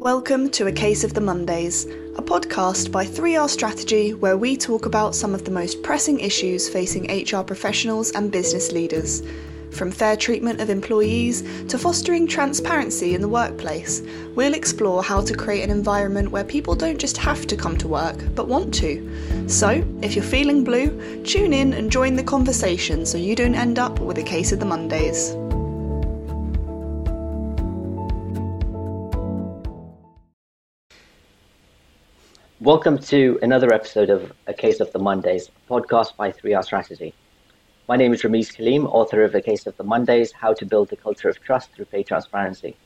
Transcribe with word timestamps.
Welcome 0.00 0.50
to 0.50 0.68
A 0.68 0.72
Case 0.72 1.02
of 1.02 1.14
the 1.14 1.20
Mondays, 1.20 1.84
a 2.14 2.22
podcast 2.22 2.92
by 2.92 3.04
3R 3.04 3.50
Strategy 3.50 4.14
where 4.14 4.38
we 4.38 4.56
talk 4.56 4.86
about 4.86 5.16
some 5.16 5.34
of 5.34 5.44
the 5.44 5.50
most 5.50 5.82
pressing 5.82 6.20
issues 6.20 6.68
facing 6.68 7.10
HR 7.10 7.42
professionals 7.42 8.12
and 8.12 8.30
business 8.30 8.70
leaders. 8.70 9.24
From 9.72 9.90
fair 9.90 10.16
treatment 10.16 10.60
of 10.60 10.70
employees 10.70 11.42
to 11.66 11.78
fostering 11.78 12.28
transparency 12.28 13.16
in 13.16 13.20
the 13.20 13.28
workplace, 13.28 14.02
we'll 14.36 14.54
explore 14.54 15.02
how 15.02 15.20
to 15.20 15.34
create 15.34 15.64
an 15.64 15.70
environment 15.70 16.30
where 16.30 16.44
people 16.44 16.76
don't 16.76 16.98
just 16.98 17.16
have 17.16 17.44
to 17.48 17.56
come 17.56 17.76
to 17.78 17.88
work, 17.88 18.22
but 18.36 18.46
want 18.46 18.72
to. 18.74 19.48
So, 19.48 19.84
if 20.00 20.14
you're 20.14 20.24
feeling 20.24 20.62
blue, 20.62 21.24
tune 21.24 21.52
in 21.52 21.72
and 21.72 21.90
join 21.90 22.14
the 22.14 22.22
conversation 22.22 23.04
so 23.04 23.18
you 23.18 23.34
don't 23.34 23.56
end 23.56 23.80
up 23.80 23.98
with 23.98 24.18
a 24.18 24.22
case 24.22 24.52
of 24.52 24.60
the 24.60 24.64
Mondays. 24.64 25.34
Welcome 32.60 32.98
to 33.02 33.38
another 33.40 33.72
episode 33.72 34.10
of 34.10 34.32
A 34.48 34.52
Case 34.52 34.80
of 34.80 34.90
the 34.90 34.98
Mondays, 34.98 35.48
podcast 35.70 36.16
by 36.16 36.32
3R 36.32 36.64
Strategy. 36.64 37.14
My 37.88 37.94
name 37.94 38.12
is 38.12 38.22
Rameez 38.22 38.50
Kaleem, 38.50 38.84
author 38.84 39.22
of 39.22 39.32
A 39.36 39.40
Case 39.40 39.68
of 39.68 39.76
the 39.76 39.84
Mondays 39.84 40.32
How 40.32 40.54
to 40.54 40.66
Build 40.66 40.92
a 40.92 40.96
Culture 40.96 41.28
of 41.28 41.40
Trust 41.40 41.70
Through 41.70 41.84
Pay 41.84 42.02
Transparency. 42.02 42.76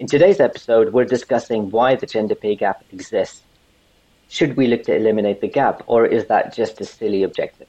In 0.00 0.08
today's 0.08 0.40
episode, 0.40 0.92
we're 0.92 1.04
discussing 1.04 1.70
why 1.70 1.94
the 1.94 2.06
gender 2.06 2.34
pay 2.34 2.56
gap 2.56 2.82
exists. 2.90 3.42
Should 4.28 4.56
we 4.56 4.66
look 4.66 4.82
to 4.86 4.96
eliminate 4.96 5.40
the 5.40 5.46
gap, 5.46 5.84
or 5.86 6.04
is 6.04 6.26
that 6.26 6.52
just 6.52 6.80
a 6.80 6.84
silly 6.84 7.22
objective? 7.22 7.68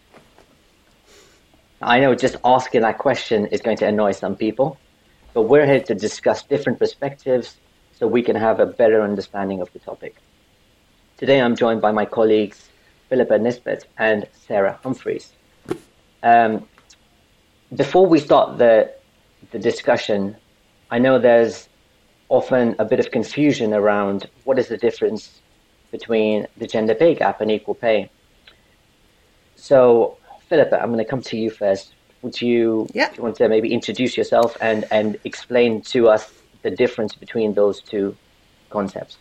I 1.83 1.99
know 1.99 2.15
just 2.15 2.37
asking 2.43 2.81
that 2.81 2.97
question 2.97 3.45
is 3.45 3.61
going 3.61 3.77
to 3.77 3.87
annoy 3.87 4.13
some 4.13 4.35
people, 4.35 4.79
but 5.35 5.43
we're 5.43 5.67
here 5.67 5.81
to 5.81 5.93
discuss 5.93 6.41
different 6.41 6.79
perspectives 6.79 7.57
so 7.93 8.07
we 8.07 8.23
can 8.23 8.35
have 8.35 8.59
a 8.59 8.65
better 8.65 9.03
understanding 9.03 9.61
of 9.61 9.71
the 9.71 9.77
topic. 9.77 10.15
Today 11.17 11.39
I'm 11.39 11.55
joined 11.55 11.79
by 11.79 11.93
my 11.93 12.03
colleagues 12.03 12.69
Philippa 13.07 13.39
Nisbet 13.39 13.87
and 13.97 14.27
Sarah 14.33 14.77
Humphreys. 14.83 15.31
Um, 16.21 16.67
before 17.73 18.05
we 18.05 18.19
start 18.19 18.57
the 18.57 18.93
the 19.51 19.59
discussion, 19.59 20.35
I 20.91 20.99
know 20.99 21.17
there's 21.17 21.69
often 22.27 22.75
a 22.79 22.83
bit 22.83 22.99
of 22.99 23.11
confusion 23.11 23.73
around 23.73 24.29
what 24.43 24.59
is 24.59 24.67
the 24.67 24.75
difference 24.75 25.39
between 25.89 26.47
the 26.57 26.67
gender 26.67 26.93
pay 26.93 27.15
gap 27.15 27.39
and 27.39 27.49
equal 27.49 27.75
pay. 27.75 28.09
So, 29.55 30.17
Philippa, 30.49 30.81
I'm 30.81 30.91
going 30.91 31.05
to 31.05 31.09
come 31.09 31.21
to 31.21 31.37
you 31.37 31.49
first. 31.49 31.93
Would 32.23 32.41
you, 32.41 32.89
yeah. 32.93 33.13
you 33.15 33.23
want 33.23 33.37
to 33.37 33.47
maybe 33.47 33.71
introduce 33.71 34.17
yourself 34.17 34.57
and, 34.59 34.83
and 34.91 35.17
explain 35.23 35.81
to 35.93 36.09
us 36.09 36.33
the 36.63 36.71
difference 36.71 37.15
between 37.15 37.53
those 37.53 37.79
two 37.79 38.17
concepts? 38.69 39.17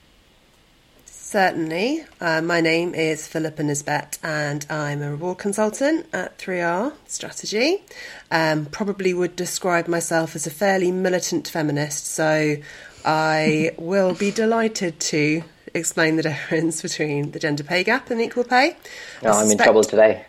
Certainly. 1.35 2.07
Uh, 2.21 2.41
my 2.43 2.61
name 2.61 2.95
is 2.95 3.27
Philippa 3.27 3.65
Nisbet 3.65 4.19
and 4.23 4.65
I'm 4.71 5.03
a 5.03 5.11
reward 5.11 5.39
consultant 5.39 6.07
at 6.13 6.39
3R 6.39 6.93
Strategy. 7.09 7.83
Um, 8.31 8.67
probably 8.67 9.13
would 9.13 9.35
describe 9.35 9.89
myself 9.89 10.37
as 10.37 10.47
a 10.47 10.51
fairly 10.51 10.93
militant 10.93 11.49
feminist, 11.49 12.07
so 12.07 12.55
I 13.05 13.73
will 13.79 14.15
be 14.15 14.31
delighted 14.31 15.01
to 15.01 15.43
explain 15.75 16.15
the 16.15 16.23
difference 16.23 16.83
between 16.83 17.33
the 17.33 17.41
gender 17.41 17.65
pay 17.65 17.83
gap 17.83 18.11
and 18.11 18.21
equal 18.21 18.45
pay. 18.45 18.77
No, 19.21 19.33
I'm 19.33 19.51
in 19.51 19.59
trouble 19.59 19.83
today. 19.83 20.27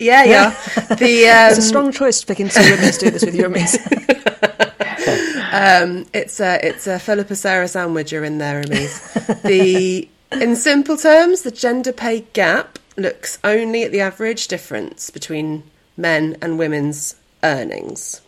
Yeah, 0.00 0.24
yeah. 0.24 0.50
the, 0.96 1.28
um... 1.28 1.50
It's 1.50 1.58
a 1.58 1.62
strong 1.62 1.92
choice 1.92 2.20
to 2.20 2.26
picking 2.26 2.48
two 2.48 2.62
women 2.62 2.90
to 2.90 2.98
do 2.98 3.10
this 3.10 3.24
with 3.24 3.36
you 3.36 3.44
and 3.44 3.54
um, 6.02 6.06
it's 6.12 6.40
a 6.40 6.66
it's 6.66 6.88
a 6.88 6.98
Philippa 6.98 7.36
Sarah 7.36 7.68
sandwich 7.68 8.10
you're 8.10 8.24
in 8.24 8.38
there, 8.38 8.60
Amise. 8.60 9.42
the 9.44 10.08
in 10.40 10.56
simple 10.56 10.96
terms, 10.96 11.42
the 11.42 11.50
gender 11.50 11.92
pay 11.92 12.20
gap 12.32 12.78
looks 12.96 13.38
only 13.44 13.84
at 13.84 13.92
the 13.92 14.00
average 14.00 14.48
difference 14.48 15.10
between 15.10 15.64
men 15.96 16.36
and 16.40 16.58
women's 16.58 17.16
earnings. 17.42 18.20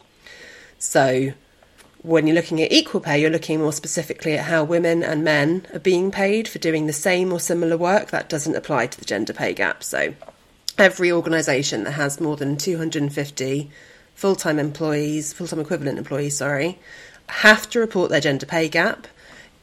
So, 0.78 1.32
when 2.02 2.26
you're 2.26 2.36
looking 2.36 2.60
at 2.60 2.72
equal 2.72 3.00
pay, 3.00 3.18
you're 3.20 3.30
looking 3.30 3.60
more 3.60 3.72
specifically 3.72 4.34
at 4.34 4.44
how 4.44 4.62
women 4.62 5.02
and 5.02 5.24
men 5.24 5.66
are 5.72 5.78
being 5.78 6.10
paid 6.10 6.46
for 6.46 6.58
doing 6.58 6.86
the 6.86 6.92
same 6.92 7.32
or 7.32 7.40
similar 7.40 7.76
work. 7.76 8.10
That 8.10 8.28
doesn't 8.28 8.56
apply 8.56 8.88
to 8.88 8.98
the 8.98 9.06
gender 9.06 9.32
pay 9.32 9.54
gap. 9.54 9.82
So, 9.82 10.14
every 10.76 11.10
organisation 11.10 11.84
that 11.84 11.92
has 11.92 12.20
more 12.20 12.36
than 12.36 12.56
250 12.56 13.70
full 14.14 14.36
time 14.36 14.58
employees, 14.58 15.32
full 15.32 15.46
time 15.46 15.60
equivalent 15.60 15.98
employees, 15.98 16.36
sorry, 16.36 16.78
have 17.28 17.68
to 17.70 17.80
report 17.80 18.10
their 18.10 18.20
gender 18.20 18.46
pay 18.46 18.68
gap. 18.68 19.06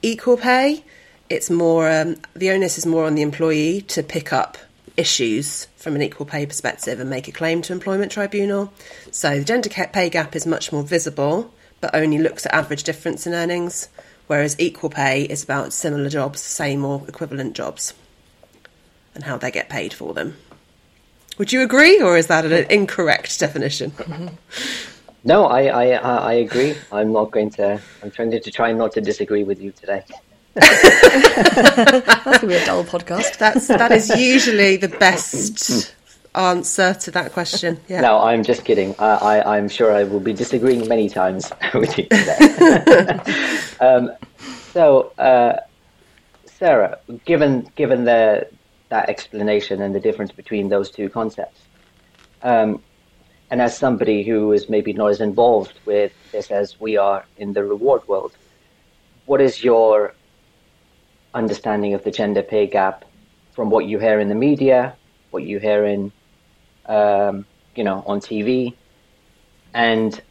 Equal 0.01 0.37
pay 0.37 0.83
it's 1.31 1.49
more 1.49 1.89
um, 1.89 2.17
the 2.35 2.51
onus 2.51 2.77
is 2.77 2.85
more 2.85 3.05
on 3.05 3.15
the 3.15 3.21
employee 3.21 3.81
to 3.83 4.03
pick 4.03 4.33
up 4.33 4.57
issues 4.97 5.65
from 5.77 5.95
an 5.95 6.01
equal 6.01 6.25
pay 6.25 6.45
perspective 6.45 6.99
and 6.99 7.09
make 7.09 7.29
a 7.29 7.31
claim 7.31 7.61
to 7.61 7.73
employment 7.73 8.11
tribunal. 8.11 8.71
So 9.11 9.39
the 9.39 9.45
gender 9.45 9.69
pay 9.69 10.09
gap 10.09 10.35
is 10.35 10.45
much 10.45 10.73
more 10.73 10.83
visible, 10.83 11.53
but 11.79 11.95
only 11.95 12.17
looks 12.17 12.45
at 12.45 12.53
average 12.53 12.83
difference 12.83 13.25
in 13.25 13.33
earnings, 13.33 13.87
whereas 14.27 14.59
equal 14.59 14.89
pay 14.89 15.23
is 15.23 15.41
about 15.41 15.71
similar 15.71 16.09
jobs, 16.09 16.41
same 16.41 16.83
or 16.83 17.01
equivalent 17.07 17.55
jobs, 17.55 17.93
and 19.15 19.23
how 19.23 19.37
they 19.37 19.51
get 19.51 19.69
paid 19.69 19.93
for 19.93 20.13
them. 20.13 20.35
Would 21.37 21.53
you 21.53 21.61
agree, 21.61 22.01
or 22.01 22.17
is 22.17 22.27
that 22.27 22.45
an 22.45 22.69
incorrect 22.69 23.39
definition? 23.39 23.93
No, 25.23 25.45
I, 25.45 25.65
I, 25.65 25.85
I 25.91 26.33
agree. 26.33 26.75
I'm 26.91 27.13
not 27.13 27.29
going 27.29 27.51
to. 27.51 27.79
I'm 28.01 28.09
trying 28.09 28.31
to, 28.31 28.39
to 28.39 28.49
try 28.49 28.73
not 28.73 28.91
to 28.93 29.01
disagree 29.01 29.43
with 29.43 29.61
you 29.61 29.71
today. 29.71 30.03
That's 30.53 32.39
gonna 32.39 32.47
be 32.47 32.55
a 32.55 32.65
dull 32.65 32.83
podcast. 32.83 33.37
That's 33.37 33.67
that 33.67 33.91
is 33.91 34.09
usually 34.17 34.77
the 34.77 34.89
best 34.89 35.95
answer 36.35 36.93
to 36.93 37.11
that 37.11 37.31
question. 37.31 37.79
Yeah. 37.87 38.01
No, 38.01 38.19
I'm 38.19 38.43
just 38.43 38.63
kidding. 38.65 38.95
I, 38.99 39.39
I 39.39 39.57
am 39.57 39.69
sure 39.69 39.93
I 39.93 40.03
will 40.03 40.19
be 40.19 40.33
disagreeing 40.33 40.87
many 40.87 41.09
times 41.09 41.51
with 41.73 41.97
you 41.97 42.05
today. 42.05 43.19
um, 43.81 44.11
so, 44.71 45.11
uh, 45.17 45.59
Sarah, 46.45 46.99
given 47.25 47.69
given 47.75 48.05
the 48.05 48.47
that 48.89 49.09
explanation 49.09 49.81
and 49.81 49.95
the 49.95 49.99
difference 49.99 50.31
between 50.31 50.69
those 50.69 50.91
two 50.91 51.09
concepts, 51.09 51.61
um, 52.43 52.81
and 53.49 53.61
as 53.61 53.77
somebody 53.77 54.23
who 54.23 54.51
is 54.51 54.69
maybe 54.69 54.93
not 54.93 55.07
as 55.07 55.21
involved 55.21 55.79
with 55.85 56.13
this 56.31 56.51
as 56.51 56.79
we 56.79 56.97
are 56.97 57.25
in 57.37 57.53
the 57.53 57.63
reward 57.63 58.07
world, 58.07 58.33
what 59.25 59.41
is 59.41 59.63
your 59.63 60.13
understanding 61.33 61.93
of 61.93 62.03
the 62.03 62.11
gender 62.11 62.41
pay 62.41 62.67
gap 62.67 63.05
from 63.53 63.69
what 63.69 63.85
you 63.85 63.99
hear 63.99 64.19
in 64.19 64.29
the 64.29 64.35
media, 64.35 64.95
what 65.31 65.43
you 65.43 65.59
hear 65.59 65.85
in, 65.85 66.11
um, 66.85 67.45
you 67.75 67.83
know, 67.83 68.03
on 68.05 68.19
TV, 68.19 68.73
and 69.73 70.21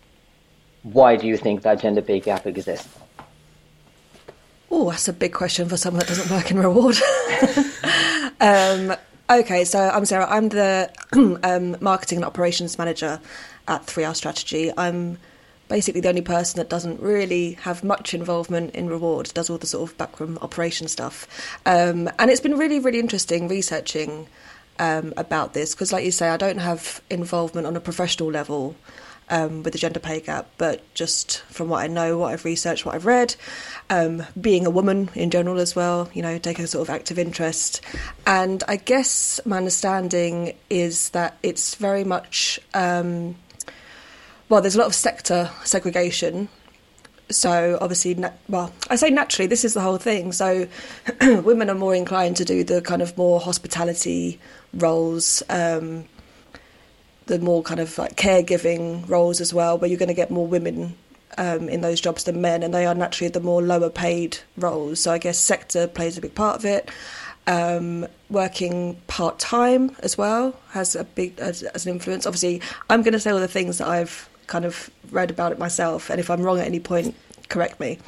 why 0.82 1.16
do 1.16 1.26
you 1.26 1.36
think 1.36 1.62
that 1.62 1.80
gender 1.80 2.02
pay 2.02 2.20
gap 2.20 2.46
exists? 2.46 2.88
Oh, 4.70 4.90
that's 4.90 5.08
a 5.08 5.12
big 5.12 5.32
question 5.32 5.68
for 5.68 5.76
someone 5.76 6.00
that 6.00 6.08
doesn't 6.08 6.30
work 6.30 6.50
in 6.50 6.58
reward. 6.58 6.96
um, 8.40 8.96
okay, 9.28 9.64
so 9.64 9.78
I'm 9.78 10.04
Sarah. 10.04 10.26
I'm 10.30 10.48
the 10.48 10.90
um, 11.42 11.76
marketing 11.80 12.18
and 12.18 12.24
operations 12.24 12.78
manager 12.78 13.20
at 13.66 13.86
3R 13.86 14.14
Strategy. 14.14 14.70
I'm 14.76 15.18
basically 15.70 16.00
the 16.02 16.08
only 16.08 16.20
person 16.20 16.58
that 16.58 16.68
doesn't 16.68 17.00
really 17.00 17.52
have 17.62 17.82
much 17.82 18.12
involvement 18.12 18.74
in 18.74 18.90
reward, 18.90 19.30
does 19.32 19.48
all 19.48 19.56
the 19.56 19.66
sort 19.66 19.88
of 19.88 19.96
backroom 19.96 20.36
operation 20.42 20.88
stuff. 20.88 21.26
Um, 21.64 22.10
and 22.18 22.30
it's 22.30 22.40
been 22.40 22.58
really, 22.58 22.80
really 22.80 22.98
interesting 22.98 23.48
researching 23.48 24.26
um, 24.80 25.14
about 25.16 25.54
this 25.54 25.74
because, 25.74 25.92
like 25.92 26.04
you 26.04 26.10
say, 26.10 26.28
I 26.28 26.36
don't 26.36 26.58
have 26.58 27.00
involvement 27.08 27.66
on 27.66 27.76
a 27.76 27.80
professional 27.80 28.30
level. 28.30 28.76
Um, 29.32 29.62
with 29.62 29.74
the 29.74 29.78
gender 29.78 30.00
pay 30.00 30.18
gap, 30.18 30.48
but 30.58 30.82
just 30.92 31.42
from 31.42 31.68
what 31.68 31.84
I 31.84 31.86
know, 31.86 32.18
what 32.18 32.32
I've 32.32 32.44
researched, 32.44 32.84
what 32.84 32.96
I've 32.96 33.06
read, 33.06 33.36
um, 33.88 34.24
being 34.40 34.66
a 34.66 34.70
woman 34.70 35.08
in 35.14 35.30
general 35.30 35.60
as 35.60 35.76
well, 35.76 36.10
you 36.12 36.20
know, 36.20 36.36
take 36.38 36.58
a 36.58 36.66
sort 36.66 36.88
of 36.88 36.92
active 36.92 37.16
interest. 37.16 37.80
And 38.26 38.64
I 38.66 38.74
guess 38.74 39.38
my 39.46 39.58
understanding 39.58 40.56
is 40.68 41.10
that 41.10 41.38
it's 41.44 41.76
very 41.76 42.02
much 42.02 42.58
um, 42.74 43.36
well, 44.50 44.60
there's 44.60 44.74
a 44.74 44.78
lot 44.78 44.88
of 44.88 44.94
sector 44.94 45.48
segregation. 45.64 46.48
So 47.30 47.78
obviously, 47.80 48.22
well, 48.48 48.72
I 48.90 48.96
say 48.96 49.08
naturally, 49.08 49.46
this 49.46 49.64
is 49.64 49.74
the 49.74 49.80
whole 49.80 49.96
thing. 49.96 50.32
So 50.32 50.66
women 51.20 51.70
are 51.70 51.76
more 51.76 51.94
inclined 51.94 52.36
to 52.38 52.44
do 52.44 52.64
the 52.64 52.82
kind 52.82 53.00
of 53.00 53.16
more 53.16 53.38
hospitality 53.40 54.40
roles, 54.74 55.44
um, 55.48 56.04
the 57.26 57.38
more 57.38 57.62
kind 57.62 57.78
of 57.78 57.96
like 57.96 58.16
caregiving 58.16 59.08
roles 59.08 59.40
as 59.40 59.54
well, 59.54 59.78
where 59.78 59.88
you're 59.88 59.98
going 59.98 60.08
to 60.08 60.14
get 60.14 60.32
more 60.32 60.48
women 60.48 60.96
um, 61.38 61.68
in 61.68 61.80
those 61.80 62.00
jobs 62.00 62.24
than 62.24 62.40
men, 62.40 62.64
and 62.64 62.74
they 62.74 62.86
are 62.86 62.94
naturally 62.94 63.30
the 63.30 63.38
more 63.38 63.62
lower 63.62 63.90
paid 63.90 64.38
roles. 64.56 64.98
So 64.98 65.12
I 65.12 65.18
guess 65.18 65.38
sector 65.38 65.86
plays 65.86 66.18
a 66.18 66.20
big 66.20 66.34
part 66.34 66.56
of 66.56 66.64
it. 66.64 66.90
Um, 67.46 68.06
working 68.28 68.96
part 69.06 69.38
time 69.38 69.96
as 70.00 70.18
well 70.18 70.54
has 70.70 70.94
a 70.94 71.04
big 71.04 71.38
as, 71.38 71.62
as, 71.62 71.86
an 71.86 71.92
influence. 71.92 72.26
Obviously, 72.26 72.60
I'm 72.88 73.02
going 73.02 73.12
to 73.12 73.20
say 73.20 73.30
all 73.30 73.40
the 73.40 73.48
things 73.48 73.78
that 73.78 73.88
I've 73.88 74.28
kind 74.50 74.66
of 74.66 74.90
read 75.10 75.30
about 75.30 75.52
it 75.52 75.58
myself, 75.58 76.10
and 76.10 76.20
if 76.20 76.28
I'm 76.28 76.42
wrong 76.42 76.58
at 76.58 76.66
any 76.66 76.80
point, 76.80 77.14
correct 77.48 77.80
me. 77.80 77.98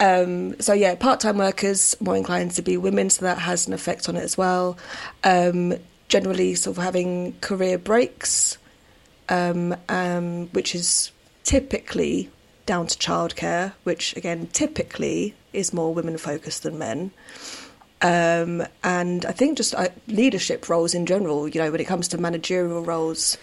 Um, 0.00 0.58
so 0.60 0.72
yeah, 0.72 0.94
part-time 0.94 1.38
workers 1.38 1.96
more 2.00 2.16
inclined 2.16 2.52
to 2.52 2.62
be 2.62 2.76
women, 2.76 3.10
so 3.10 3.26
that 3.26 3.38
has 3.38 3.66
an 3.66 3.74
effect 3.74 4.08
on 4.08 4.16
it 4.16 4.22
as 4.22 4.38
well. 4.38 4.78
Um, 5.22 5.74
generally, 6.08 6.54
sort 6.54 6.78
of 6.78 6.82
having 6.82 7.34
career 7.40 7.78
breaks, 7.78 8.58
um, 9.28 9.76
um, 9.88 10.46
which 10.48 10.74
is 10.74 11.12
typically 11.42 12.30
down 12.66 12.86
to 12.86 12.98
childcare, 12.98 13.72
which 13.84 14.16
again 14.16 14.48
typically 14.52 15.34
is 15.52 15.72
more 15.72 15.92
women 15.92 16.16
focused 16.16 16.62
than 16.62 16.78
men. 16.78 17.10
Um, 18.02 18.62
and 18.82 19.24
I 19.24 19.32
think 19.32 19.56
just 19.56 19.74
uh, 19.74 19.88
leadership 20.08 20.68
roles 20.68 20.92
in 20.94 21.06
general, 21.06 21.48
you 21.48 21.60
know, 21.60 21.70
when 21.70 21.80
it 21.80 21.86
comes 21.86 22.08
to 22.08 22.18
managerial 22.18 22.82
roles, 22.82 23.38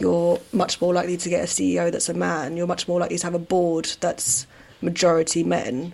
you're 0.00 0.40
much 0.52 0.80
more 0.80 0.94
likely 0.94 1.16
to 1.18 1.28
get 1.28 1.44
a 1.44 1.46
CEO 1.46 1.92
that's 1.92 2.08
a 2.08 2.14
man. 2.14 2.56
You're 2.56 2.66
much 2.66 2.88
more 2.88 2.98
likely 2.98 3.18
to 3.18 3.26
have 3.26 3.34
a 3.34 3.38
board 3.38 3.84
that's 4.00 4.46
majority 4.80 5.44
men. 5.44 5.92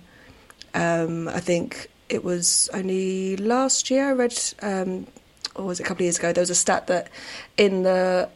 Um, 0.74 1.28
I 1.28 1.40
think 1.40 1.90
it 2.08 2.22
was 2.22 2.70
only 2.72 3.36
last 3.36 3.90
year 3.90 4.10
I 4.10 4.12
read, 4.12 4.38
um, 4.62 5.08
or 5.56 5.64
was 5.66 5.80
it 5.80 5.82
a 5.82 5.86
couple 5.86 6.02
of 6.02 6.06
years 6.06 6.18
ago, 6.18 6.32
there 6.32 6.42
was 6.42 6.50
a 6.50 6.54
stat 6.54 6.86
that 6.86 7.10
in 7.56 7.82
the 7.82 8.28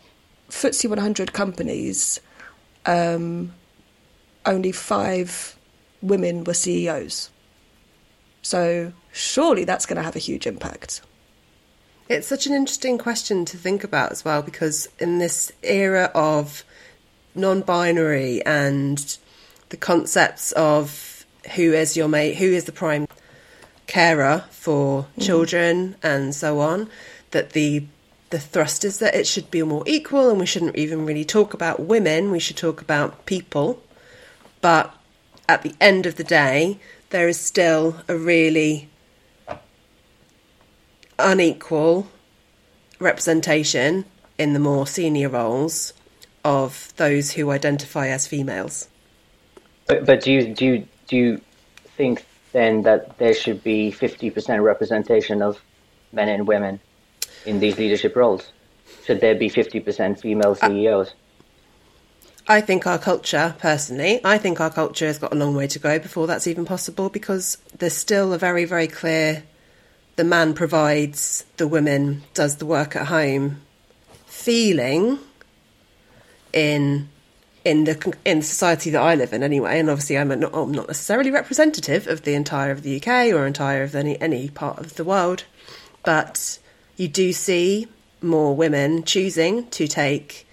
FTSE 0.49 0.89
100 0.89 1.33
companies, 1.33 2.21
um, 2.87 3.55
only 4.45 4.73
five 4.73 5.57
women 6.03 6.43
were 6.43 6.55
CEOs. 6.55 7.31
So 8.43 8.93
surely 9.13 9.65
that's 9.65 9.87
going 9.87 9.99
to 9.99 10.03
have 10.03 10.17
a 10.17 10.21
huge 10.21 10.47
impact. 10.47 11.03
It's 12.11 12.27
such 12.27 12.49
an 12.49 12.55
interesting 12.55 12.99
question 12.99 13.45
to 13.45 13.57
think 13.57 13.85
about 13.85 14.11
as 14.11 14.25
well 14.25 14.43
because 14.43 14.89
in 14.99 15.19
this 15.19 15.53
era 15.63 16.11
of 16.13 16.65
non 17.37 17.61
binary 17.61 18.45
and 18.45 19.17
the 19.69 19.77
concepts 19.77 20.51
of 20.51 21.25
who 21.55 21.73
is 21.73 21.97
your 21.97 22.09
mate, 22.09 22.35
who 22.35 22.47
is 22.47 22.65
the 22.65 22.73
prime 22.73 23.07
carer 23.87 24.43
for 24.51 25.05
mm. 25.05 25.25
children 25.25 25.95
and 26.03 26.35
so 26.35 26.59
on, 26.59 26.91
that 27.31 27.51
the 27.51 27.85
the 28.31 28.41
thrust 28.41 28.85
is 28.85 28.99
that 28.99 29.15
it 29.15 29.29
should 29.29 29.49
be 29.49 29.63
more 29.63 29.85
equal 29.87 30.31
and 30.31 30.41
we 30.41 30.47
shouldn't 30.47 30.75
even 30.75 31.07
really 31.07 31.25
talk 31.25 31.55
about 31.55 31.79
women, 31.79 32.33
we 32.33 32.41
should 32.41 32.57
talk 32.57 32.81
about 32.81 33.25
people. 33.25 33.81
But 34.61 34.93
at 35.49 35.63
the 35.63 35.77
end 35.81 36.07
of 36.07 36.17
the 36.17 36.25
day, 36.25 36.81
there 37.11 37.29
is 37.29 37.39
still 37.39 38.03
a 38.09 38.17
really 38.17 38.90
unequal 41.23 42.09
representation 42.99 44.05
in 44.39 44.53
the 44.53 44.59
more 44.59 44.87
senior 44.87 45.29
roles 45.29 45.93
of 46.45 46.93
those 46.97 47.33
who 47.33 47.51
identify 47.51 48.09
as 48.09 48.27
females. 48.27 48.89
But, 49.87 50.07
but 50.07 50.23
do 50.23 50.33
you 50.33 50.55
do 50.55 50.65
you, 50.65 50.89
do 51.09 51.17
you 51.17 51.41
think 51.97 52.25
then 52.53 52.83
that 52.83 53.19
there 53.19 53.35
should 53.35 53.63
be 53.63 53.91
fifty 53.91 54.31
percent 54.31 54.63
representation 54.63 55.43
of 55.43 55.61
men 56.13 56.29
and 56.29 56.47
women 56.47 56.81
in 57.45 57.61
these 57.61 57.79
leadership 57.79 58.17
roles? 58.17 58.53
Should 59.05 59.21
there 59.21 59.35
be 59.35 59.49
fifty 59.49 59.81
percent 59.81 60.21
female 60.21 60.55
CEOs? 60.55 61.15
I 62.49 62.61
think 62.61 62.87
our 62.87 62.99
culture, 62.99 63.55
personally, 63.59 64.21
I 64.25 64.39
think 64.39 64.61
our 64.61 64.71
culture 64.71 65.07
has 65.07 65.19
got 65.19 65.33
a 65.33 65.37
long 65.37 65.55
way 65.55 65.67
to 65.69 65.79
go 65.79 65.99
before 65.99 66.27
that's 66.27 66.47
even 66.47 66.65
possible 66.65 67.09
because 67.09 67.59
there's 67.79 67.97
still 67.97 68.33
a 68.33 68.39
very, 68.39 68.65
very 68.65 68.89
clear 68.89 69.45
the 70.21 70.25
man 70.25 70.53
provides, 70.53 71.47
the 71.57 71.67
woman 71.67 72.23
does 72.35 72.57
the 72.57 72.67
work 72.67 72.95
at 72.95 73.07
home 73.07 73.63
feeling 74.27 75.19
in 76.53 77.09
in 77.65 77.85
the 77.85 78.15
in 78.27 78.41
the 78.41 78.45
society 78.45 78.91
that 78.91 79.01
I 79.01 79.15
live 79.15 79.33
in 79.33 79.43
anyway, 79.43 79.81
and 79.81 79.89
obviously 79.89 80.19
I'm 80.19 80.29
not, 80.29 80.55
I'm 80.55 80.73
not 80.73 80.89
necessarily 80.89 81.31
representative 81.31 82.07
of 82.07 82.25
the 82.25 82.35
entire 82.35 82.71
of 82.71 82.83
the 82.83 83.01
UK 83.01 83.33
or 83.33 83.47
entire 83.47 83.83
of 83.83 83.95
any 83.95 84.21
any 84.21 84.51
part 84.51 84.79
of 84.79 84.97
the 84.97 85.05
world, 85.05 85.45
but 86.05 86.59
you 86.99 87.09
do 87.09 87.33
see 87.33 87.89
more 88.21 88.55
women 88.55 89.05
choosing 89.05 89.69
to 89.69 89.89
take 89.89 90.47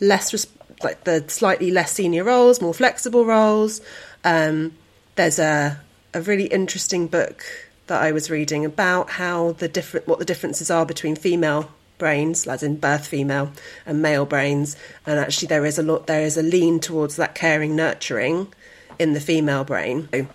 less 0.00 0.46
like 0.82 1.04
the 1.04 1.24
slightly 1.28 1.70
less 1.70 1.92
senior 1.92 2.24
roles, 2.24 2.60
more 2.60 2.74
flexible 2.74 3.24
roles. 3.24 3.80
Um, 4.22 4.74
there's 5.14 5.38
a 5.38 5.80
a 6.12 6.20
really 6.20 6.48
interesting 6.48 7.06
book 7.06 7.42
that 7.86 8.02
I 8.02 8.12
was 8.12 8.30
reading 8.30 8.64
about 8.64 9.10
how 9.10 9.52
the 9.52 9.68
different 9.68 10.08
what 10.08 10.18
the 10.18 10.24
differences 10.24 10.70
are 10.70 10.86
between 10.86 11.16
female 11.16 11.70
brains, 11.98 12.46
as 12.46 12.62
in 12.62 12.76
birth 12.76 13.06
female, 13.06 13.52
and 13.86 14.02
male 14.02 14.26
brains. 14.26 14.76
And 15.06 15.18
actually, 15.18 15.48
there 15.48 15.64
is 15.64 15.78
a 15.78 15.82
lot. 15.82 16.06
There 16.06 16.22
is 16.22 16.36
a 16.36 16.42
lean 16.42 16.80
towards 16.80 17.16
that 17.16 17.34
caring, 17.34 17.76
nurturing 17.76 18.52
in 18.98 19.12
the 19.12 19.20
female 19.20 19.64
brain. 19.64 20.08
So 20.12 20.26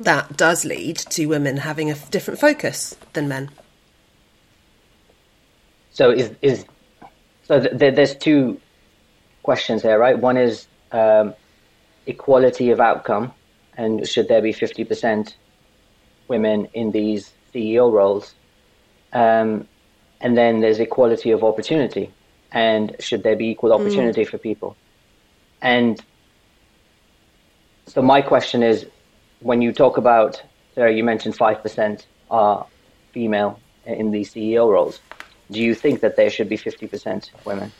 that 0.00 0.36
does 0.36 0.64
lead 0.64 0.96
to 0.96 1.26
women 1.26 1.58
having 1.58 1.90
a 1.90 1.94
different 2.10 2.40
focus 2.40 2.96
than 3.12 3.28
men. 3.28 3.50
So 5.92 6.10
is 6.10 6.30
is 6.40 6.64
so 7.42 7.60
th- 7.60 7.94
there's 7.94 8.14
two 8.14 8.60
questions 9.42 9.82
there, 9.82 9.98
right? 9.98 10.18
One 10.18 10.36
is 10.36 10.66
um, 10.92 11.34
equality 12.06 12.70
of 12.70 12.80
outcome, 12.80 13.32
and 13.76 14.06
should 14.06 14.28
there 14.28 14.40
be 14.40 14.52
fifty 14.52 14.84
percent 14.84 15.36
women 16.30 16.66
in 16.72 16.92
these 16.92 17.34
CEO 17.52 17.92
roles? 17.92 18.34
Um, 19.12 19.68
and 20.20 20.36
then 20.36 20.60
there's 20.60 20.78
equality 20.78 21.30
of 21.30 21.42
opportunity 21.42 22.12
and 22.52 22.94
should 22.98 23.22
there 23.22 23.36
be 23.36 23.48
equal 23.48 23.70
hmm. 23.70 23.80
opportunity 23.80 24.22
mm. 24.22 24.28
for 24.28 24.38
people 24.38 24.76
and 25.62 26.02
so 27.86 28.02
my 28.02 28.20
question 28.20 28.62
is 28.62 28.86
when 29.40 29.62
you 29.62 29.72
talk 29.72 29.96
about 29.96 30.42
sarah 30.74 30.92
you 30.92 31.04
mentioned 31.04 31.36
5% 31.36 32.04
are 32.30 32.66
female 33.12 33.58
in 33.86 34.10
these 34.10 34.32
ceo 34.34 34.70
roles 34.70 35.00
do 35.50 35.60
you 35.60 35.74
think 35.74 36.00
that 36.00 36.16
there 36.16 36.30
should 36.30 36.48
be 36.48 36.56
50% 36.56 37.30
women 37.44 37.72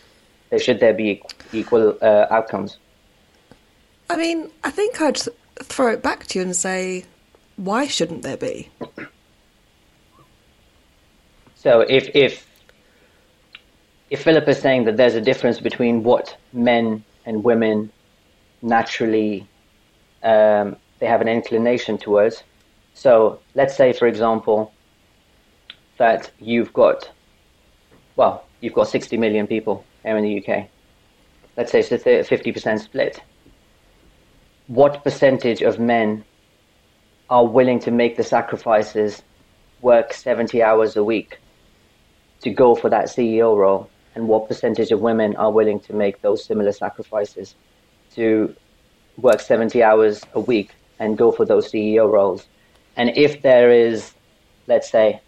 there 0.50 0.58
should 0.58 0.80
there 0.80 0.94
be 0.94 1.22
equal 1.52 1.96
uh, 2.02 2.26
outcomes 2.30 2.78
i 4.08 4.16
mean 4.16 4.50
i 4.64 4.70
think 4.70 5.00
i'd 5.00 5.20
throw 5.62 5.92
it 5.92 6.02
back 6.02 6.26
to 6.26 6.38
you 6.38 6.44
and 6.44 6.56
say 6.56 7.04
why 7.68 7.86
shouldn't 7.86 8.22
there 8.22 8.36
be 8.36 8.68
so 11.54 11.80
if 11.80 12.08
if 12.14 12.46
if 14.10 14.22
Philip 14.24 14.48
is 14.48 14.58
saying 14.58 14.84
that 14.86 14.96
there's 14.96 15.14
a 15.14 15.20
difference 15.20 15.60
between 15.60 16.02
what 16.02 16.36
men 16.52 17.04
and 17.26 17.44
women 17.44 17.90
naturally 18.62 19.46
um, 20.22 20.76
they 20.98 21.06
have 21.06 21.20
an 21.20 21.28
inclination 21.28 21.98
towards. 21.98 22.42
So 22.94 23.40
let's 23.54 23.74
say, 23.76 23.92
for 23.92 24.06
example, 24.06 24.72
that 25.98 26.30
you've 26.38 26.72
got 26.72 27.10
well, 28.16 28.44
you've 28.60 28.74
got 28.74 28.88
60 28.88 29.16
million 29.16 29.46
people 29.46 29.84
here 30.02 30.16
in 30.16 30.24
the 30.24 30.38
UK. 30.38 30.66
Let's 31.56 31.72
say 31.72 31.80
it's 31.80 31.92
a 31.92 31.96
50% 31.96 32.80
split. 32.80 33.22
What 34.66 35.02
percentage 35.02 35.62
of 35.62 35.78
men 35.78 36.24
are 37.30 37.46
willing 37.46 37.78
to 37.78 37.90
make 37.92 38.16
the 38.16 38.24
sacrifices, 38.24 39.22
work 39.80 40.12
70 40.12 40.62
hours 40.62 40.96
a 40.96 41.04
week 41.04 41.38
to 42.42 42.50
go 42.50 42.74
for 42.74 42.90
that 42.90 43.06
CEO 43.06 43.56
role, 43.56 43.88
and 44.14 44.26
what 44.26 44.48
percentage 44.48 44.90
of 44.90 45.00
women 45.00 45.36
are 45.36 45.52
willing 45.52 45.78
to 45.78 45.92
make 45.92 46.20
those 46.20 46.44
similar 46.44 46.72
sacrifices 46.72 47.54
to 48.14 48.54
work 49.16 49.40
70 49.40 49.82
hours 49.82 50.22
a 50.34 50.40
week 50.40 50.72
and 50.98 51.16
go 51.16 51.30
for 51.30 51.44
those 51.44 51.70
CEO 51.70 52.10
roles. 52.10 52.48
And 52.96 53.10
if 53.16 53.42
there 53.42 53.70
is, 53.70 54.12
let's 54.66 54.90
say, 54.90 55.20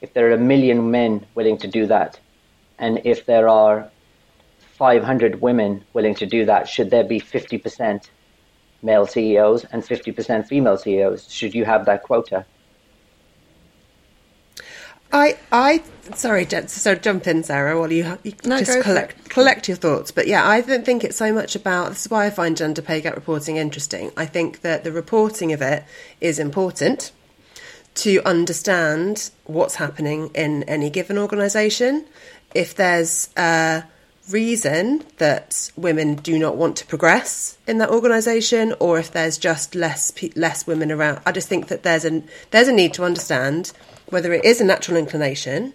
if 0.00 0.12
there 0.12 0.28
are 0.28 0.32
a 0.32 0.38
million 0.38 0.90
men 0.90 1.24
willing 1.34 1.58
to 1.58 1.68
do 1.68 1.86
that, 1.86 2.18
and 2.78 3.00
if 3.04 3.24
there 3.26 3.48
are 3.48 3.88
500 4.76 5.40
women 5.40 5.84
willing 5.92 6.14
to 6.16 6.26
do 6.26 6.44
that, 6.46 6.68
should 6.68 6.90
there 6.90 7.04
be 7.04 7.20
50% 7.20 8.08
male 8.84 9.06
CEOs 9.06 9.64
and 9.64 9.82
50% 9.82 10.46
female 10.46 10.76
CEOs? 10.76 11.32
Should 11.32 11.54
you 11.54 11.64
have 11.64 11.86
that 11.86 12.02
quota? 12.02 12.44
I, 15.12 15.38
I, 15.52 15.82
sorry, 16.14 16.44
so 16.66 16.94
jump 16.96 17.28
in, 17.28 17.44
Sarah, 17.44 17.78
while 17.78 17.92
you, 17.92 18.18
you 18.24 18.32
no, 18.44 18.58
just 18.58 18.82
collect 18.82 19.28
collect 19.28 19.68
your 19.68 19.76
thoughts. 19.76 20.10
But 20.10 20.26
yeah, 20.26 20.44
I 20.44 20.60
don't 20.60 20.84
think 20.84 21.04
it's 21.04 21.16
so 21.16 21.32
much 21.32 21.54
about. 21.54 21.90
This 21.90 22.06
is 22.06 22.10
why 22.10 22.26
I 22.26 22.30
find 22.30 22.56
gender 22.56 22.82
pay 22.82 23.00
gap 23.00 23.14
reporting 23.14 23.56
interesting. 23.56 24.10
I 24.16 24.26
think 24.26 24.62
that 24.62 24.82
the 24.82 24.90
reporting 24.90 25.52
of 25.52 25.62
it 25.62 25.84
is 26.20 26.40
important 26.40 27.12
to 27.94 28.20
understand 28.24 29.30
what's 29.44 29.76
happening 29.76 30.32
in 30.34 30.64
any 30.64 30.90
given 30.90 31.16
organisation. 31.16 32.06
If 32.52 32.74
there's 32.74 33.28
a 33.36 33.84
reason 34.30 35.04
that 35.18 35.70
women 35.76 36.14
do 36.16 36.38
not 36.38 36.56
want 36.56 36.76
to 36.78 36.86
progress 36.86 37.58
in 37.66 37.78
that 37.78 37.90
organisation, 37.90 38.74
or 38.80 38.98
if 38.98 39.12
there's 39.12 39.38
just 39.38 39.74
less 39.74 40.12
less 40.34 40.66
women 40.66 40.90
around, 40.90 41.20
I 41.26 41.32
just 41.32 41.48
think 41.48 41.68
that 41.68 41.82
there's 41.82 42.04
a 42.04 42.22
there's 42.50 42.68
a 42.68 42.72
need 42.72 42.94
to 42.94 43.04
understand 43.04 43.72
whether 44.06 44.32
it 44.32 44.44
is 44.44 44.60
a 44.60 44.64
natural 44.64 44.96
inclination 44.96 45.74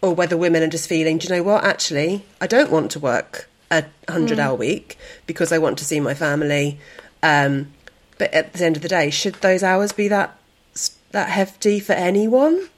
or 0.00 0.14
whether 0.14 0.36
women 0.36 0.62
are 0.62 0.68
just 0.68 0.88
feeling, 0.88 1.18
do 1.18 1.26
you 1.26 1.36
know 1.36 1.42
what, 1.42 1.64
actually, 1.64 2.24
I 2.40 2.46
don't 2.46 2.70
want 2.70 2.90
to 2.92 3.00
work 3.00 3.48
a 3.70 3.82
100 4.06 4.38
mm. 4.38 4.40
hour 4.40 4.54
week 4.54 4.96
because 5.26 5.52
I 5.52 5.58
want 5.58 5.78
to 5.78 5.84
see 5.84 6.00
my 6.00 6.14
family. 6.14 6.78
Um, 7.22 7.72
but 8.16 8.32
at 8.32 8.52
the 8.52 8.64
end 8.64 8.76
of 8.76 8.82
the 8.82 8.88
day, 8.88 9.10
should 9.10 9.34
those 9.36 9.62
hours 9.62 9.92
be 9.92 10.08
that 10.08 10.36
that 11.10 11.30
hefty 11.30 11.80
for 11.80 11.92
anyone? 11.92 12.68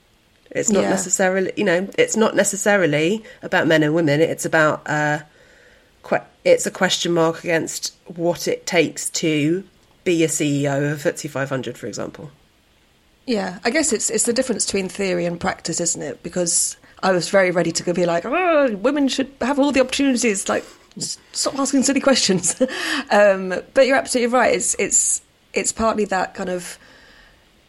It's 0.51 0.71
not 0.71 0.83
Yeah. 0.83 0.91
necessarily, 0.91 1.53
you 1.57 1.65
know, 1.65 1.89
it's 1.97 2.17
not 2.17 2.35
necessarily 2.35 3.23
about 3.43 3.67
men 3.67 3.83
and 3.83 3.95
women. 3.95 4.21
It's 4.21 4.45
about 4.45 4.83
uh, 4.87 5.21
que- 6.03 6.27
it's 6.45 6.67
a 6.67 6.71
question 6.71 7.13
mark 7.13 7.45
against 7.45 7.95
what 8.07 8.49
it 8.49 8.67
takes 8.67 9.11
to 9.11 9.63
be 10.05 10.25
a 10.25 10.29
CEO 10.29 10.93
of 10.93 11.03
FTSE 11.05 11.29
500, 11.31 11.79
for 11.79 11.87
example. 11.87 12.31
Yeah, 13.27 13.59
I 13.65 13.71
guess 13.71 13.93
it's 13.93 14.11
it's 14.11 14.25
the 14.25 14.33
difference 14.33 14.65
between 14.65 14.89
theory 14.89 15.25
and 15.25 15.39
practice, 15.39 15.81
isn't 15.81 16.03
it? 16.03 16.23
Because 16.23 16.77
I 17.03 17.13
was 17.13 17.29
very 17.29 17.51
ready 17.53 17.71
to 17.73 17.95
be 17.95 18.05
like, 18.07 18.25
oh, 18.25 18.75
women 18.77 19.07
should 19.09 19.31
have 19.41 19.59
all 19.59 19.71
the 19.73 19.81
opportunities. 19.81 20.49
Like, 20.49 20.65
stop 20.99 21.57
asking 21.59 21.85
silly 21.85 22.01
questions. 22.01 22.61
um, 23.11 23.55
but 23.75 23.87
you're 23.87 23.97
absolutely 23.97 24.33
right. 24.35 24.53
It's 24.53 24.75
it's 24.81 25.23
it's 25.53 25.71
partly 25.71 26.07
that 26.07 26.35
kind 26.35 26.49
of 26.51 26.77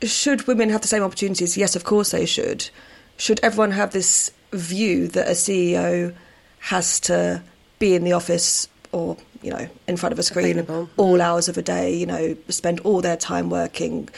should 0.04 0.48
women 0.48 0.70
have 0.70 0.82
the 0.82 0.88
same 0.88 1.04
opportunities? 1.04 1.58
Yes, 1.58 1.76
of 1.76 1.84
course 1.84 2.12
they 2.12 2.26
should. 2.26 2.70
Should 3.18 3.40
everyone 3.44 3.72
have 3.72 3.92
this 3.92 4.32
view 4.52 5.08
that 5.10 5.28
a 5.28 5.32
CEO 5.32 6.14
has 6.60 7.00
to 7.02 7.42
be 7.80 7.96
in 7.96 8.04
the 8.04 8.14
office 8.14 8.68
or 8.92 9.18
you 9.42 9.50
know 9.50 9.68
in 9.88 9.98
front 9.98 10.14
of 10.14 10.20
a 10.20 10.24
screen 10.24 10.60
Available. 10.60 10.90
all 10.98 11.22
hours 11.22 11.48
of 11.48 11.58
a 11.58 11.62
day? 11.62 11.94
You 11.94 12.06
know, 12.06 12.36
spend 12.50 12.80
all 12.82 13.02
their 13.02 13.18
time 13.18 13.50
working, 13.50 14.10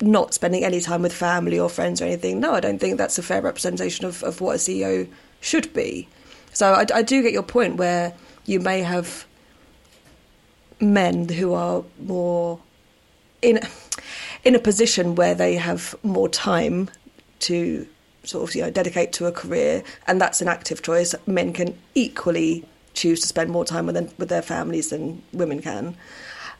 not 0.00 0.34
spending 0.34 0.64
any 0.64 0.80
time 0.80 1.02
with 1.02 1.12
family 1.12 1.58
or 1.58 1.68
friends 1.68 2.00
or 2.00 2.06
anything. 2.06 2.40
No, 2.40 2.54
I 2.54 2.60
don't 2.60 2.78
think 2.78 2.98
that's 2.98 3.18
a 3.18 3.22
fair 3.22 3.42
representation 3.42 4.04
of, 4.04 4.22
of 4.22 4.40
what 4.40 4.56
a 4.56 4.58
CEO 4.58 5.08
should 5.40 5.72
be. 5.72 6.08
So 6.52 6.72
I, 6.74 6.86
I 6.94 7.02
do 7.02 7.22
get 7.22 7.32
your 7.32 7.42
point 7.42 7.76
where 7.76 8.12
you 8.46 8.58
may 8.60 8.80
have 8.82 9.26
men 10.80 11.28
who 11.28 11.52
are 11.52 11.84
more 12.00 12.58
in 13.42 13.60
in 14.44 14.54
a 14.54 14.58
position 14.58 15.14
where 15.14 15.34
they 15.34 15.56
have 15.56 15.94
more 16.02 16.28
time 16.28 16.90
to 17.40 17.86
sort 18.24 18.48
of 18.48 18.54
you 18.54 18.62
know 18.62 18.70
dedicate 18.70 19.12
to 19.14 19.26
a 19.26 19.32
career, 19.32 19.82
and 20.06 20.20
that's 20.20 20.40
an 20.40 20.48
active 20.48 20.82
choice. 20.82 21.14
Men 21.26 21.52
can 21.52 21.78
equally 21.94 22.64
choose 22.94 23.20
to 23.20 23.26
spend 23.26 23.50
more 23.50 23.64
time 23.64 23.86
with 23.86 23.94
them, 23.94 24.08
with 24.18 24.28
their 24.28 24.42
families 24.42 24.90
than 24.90 25.22
women 25.32 25.62
can. 25.62 25.96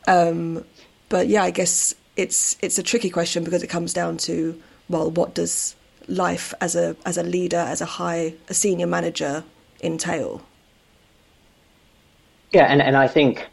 Um, 0.06 0.64
but 1.08 1.28
yeah, 1.28 1.42
I 1.42 1.50
guess 1.50 1.94
it's 2.16 2.56
it's 2.62 2.78
a 2.78 2.82
tricky 2.82 3.10
question 3.10 3.44
because 3.44 3.62
it 3.62 3.68
comes 3.68 3.92
down 3.92 4.16
to 4.18 4.60
well, 4.88 5.10
what 5.10 5.34
does 5.34 5.76
life 6.08 6.52
as 6.60 6.74
a 6.74 6.96
as 7.06 7.16
a 7.16 7.22
leader, 7.22 7.58
as 7.58 7.80
a 7.80 7.86
high 7.86 8.34
a 8.48 8.54
senior 8.54 8.86
manager 8.86 9.44
entail? 9.82 10.42
Yeah, 12.52 12.64
and, 12.64 12.82
and 12.82 12.96
I 12.96 13.06
think 13.06 13.46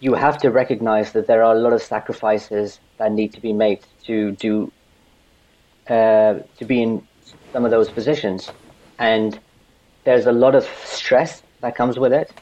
you 0.00 0.14
have 0.14 0.38
to 0.38 0.50
recognize 0.50 1.12
that 1.12 1.26
there 1.26 1.42
are 1.42 1.54
a 1.54 1.58
lot 1.58 1.72
of 1.72 1.82
sacrifices 1.82 2.80
that 2.98 3.12
need 3.12 3.32
to 3.32 3.40
be 3.40 3.52
made 3.52 3.80
to 4.04 4.32
do 4.32 4.70
uh, 5.88 6.40
to 6.58 6.64
be 6.64 6.82
in 6.82 7.06
some 7.52 7.64
of 7.64 7.70
those 7.70 7.88
positions, 7.90 8.50
and 8.98 9.38
there's 10.04 10.26
a 10.26 10.32
lot 10.32 10.54
of 10.54 10.64
stress 10.84 11.42
that 11.60 11.76
comes 11.76 11.98
with 11.98 12.12
it. 12.12 12.32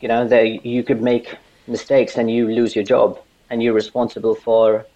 You 0.00 0.08
know, 0.08 0.28
that 0.28 0.64
you 0.64 0.84
could 0.84 1.02
make 1.02 1.34
mistakes 1.66 2.16
and 2.16 2.30
you 2.30 2.46
lose 2.48 2.76
your 2.76 2.84
job, 2.84 3.18
and 3.50 3.62
you're 3.62 3.74
responsible 3.74 4.34
for 4.34 4.86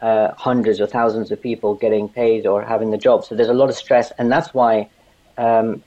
uh, 0.00 0.32
hundreds 0.34 0.80
or 0.80 0.86
thousands 0.86 1.30
of 1.30 1.42
people 1.42 1.74
getting 1.74 2.08
paid 2.08 2.46
or 2.46 2.62
having 2.62 2.90
the 2.90 2.98
job. 2.98 3.24
So 3.24 3.34
there's 3.34 3.48
a 3.48 3.54
lot 3.54 3.68
of 3.68 3.76
stress, 3.76 4.12
and 4.18 4.30
that's 4.30 4.54
why 4.54 4.88
um, 5.36 5.82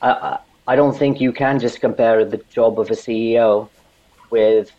I, 0.00 0.10
I 0.10 0.38
I 0.66 0.76
don't 0.76 0.96
think 0.96 1.20
you 1.20 1.32
can 1.32 1.58
just 1.58 1.80
compare 1.80 2.24
the 2.24 2.38
job 2.50 2.78
of 2.78 2.90
a 2.90 2.94
CEO 2.94 3.68
with 4.32 4.72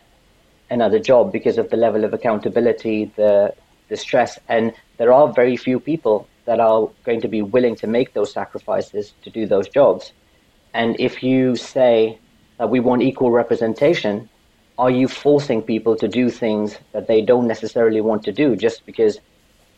another 0.69 0.99
job 0.99 1.31
because 1.31 1.57
of 1.57 1.69
the 1.69 1.77
level 1.77 2.03
of 2.03 2.13
accountability, 2.13 3.13
the 3.15 3.53
the 3.89 3.97
stress, 3.97 4.39
and 4.49 4.73
there 4.97 5.13
are 5.13 5.31
very 5.31 5.55
few 5.55 5.79
people 5.79 6.27
that 6.45 6.59
are 6.59 6.89
going 7.05 7.21
to 7.21 7.27
be 7.27 7.41
willing 7.41 7.75
to 7.75 7.87
make 7.87 8.13
those 8.13 8.33
sacrifices 8.33 9.13
to 9.23 9.29
do 9.29 9.45
those 9.45 9.69
jobs. 9.69 10.11
And 10.73 10.99
if 10.99 11.23
you 11.23 11.55
say 11.55 12.19
that 12.57 12.69
we 12.69 12.79
want 12.79 13.01
equal 13.03 13.31
representation, 13.31 14.29
are 14.77 14.89
you 14.89 15.07
forcing 15.07 15.61
people 15.61 15.95
to 15.97 16.07
do 16.07 16.29
things 16.29 16.77
that 16.93 17.07
they 17.07 17.21
don't 17.21 17.47
necessarily 17.47 18.01
want 18.01 18.23
to 18.23 18.31
do 18.31 18.55
just 18.55 18.85
because 18.85 19.19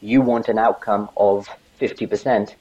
you 0.02 0.22
want 0.22 0.48
an 0.48 0.58
outcome 0.58 1.10
of 1.18 1.50
50%? 1.80 2.56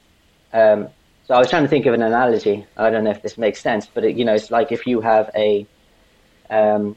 Um, 0.53 0.89
so 1.25 1.33
I 1.33 1.39
was 1.39 1.49
trying 1.49 1.63
to 1.63 1.69
think 1.69 1.85
of 1.85 1.93
an 1.93 2.03
analogy. 2.03 2.65
I 2.77 2.89
don't 2.89 3.03
know 3.03 3.11
if 3.11 3.21
this 3.21 3.37
makes 3.37 3.61
sense, 3.61 3.87
but 3.93 4.03
it, 4.03 4.17
you 4.17 4.25
know, 4.25 4.35
it's 4.35 4.51
like 4.51 4.71
if 4.71 4.85
you 4.85 5.01
have 5.01 5.31
a 5.35 5.65
um, 6.49 6.95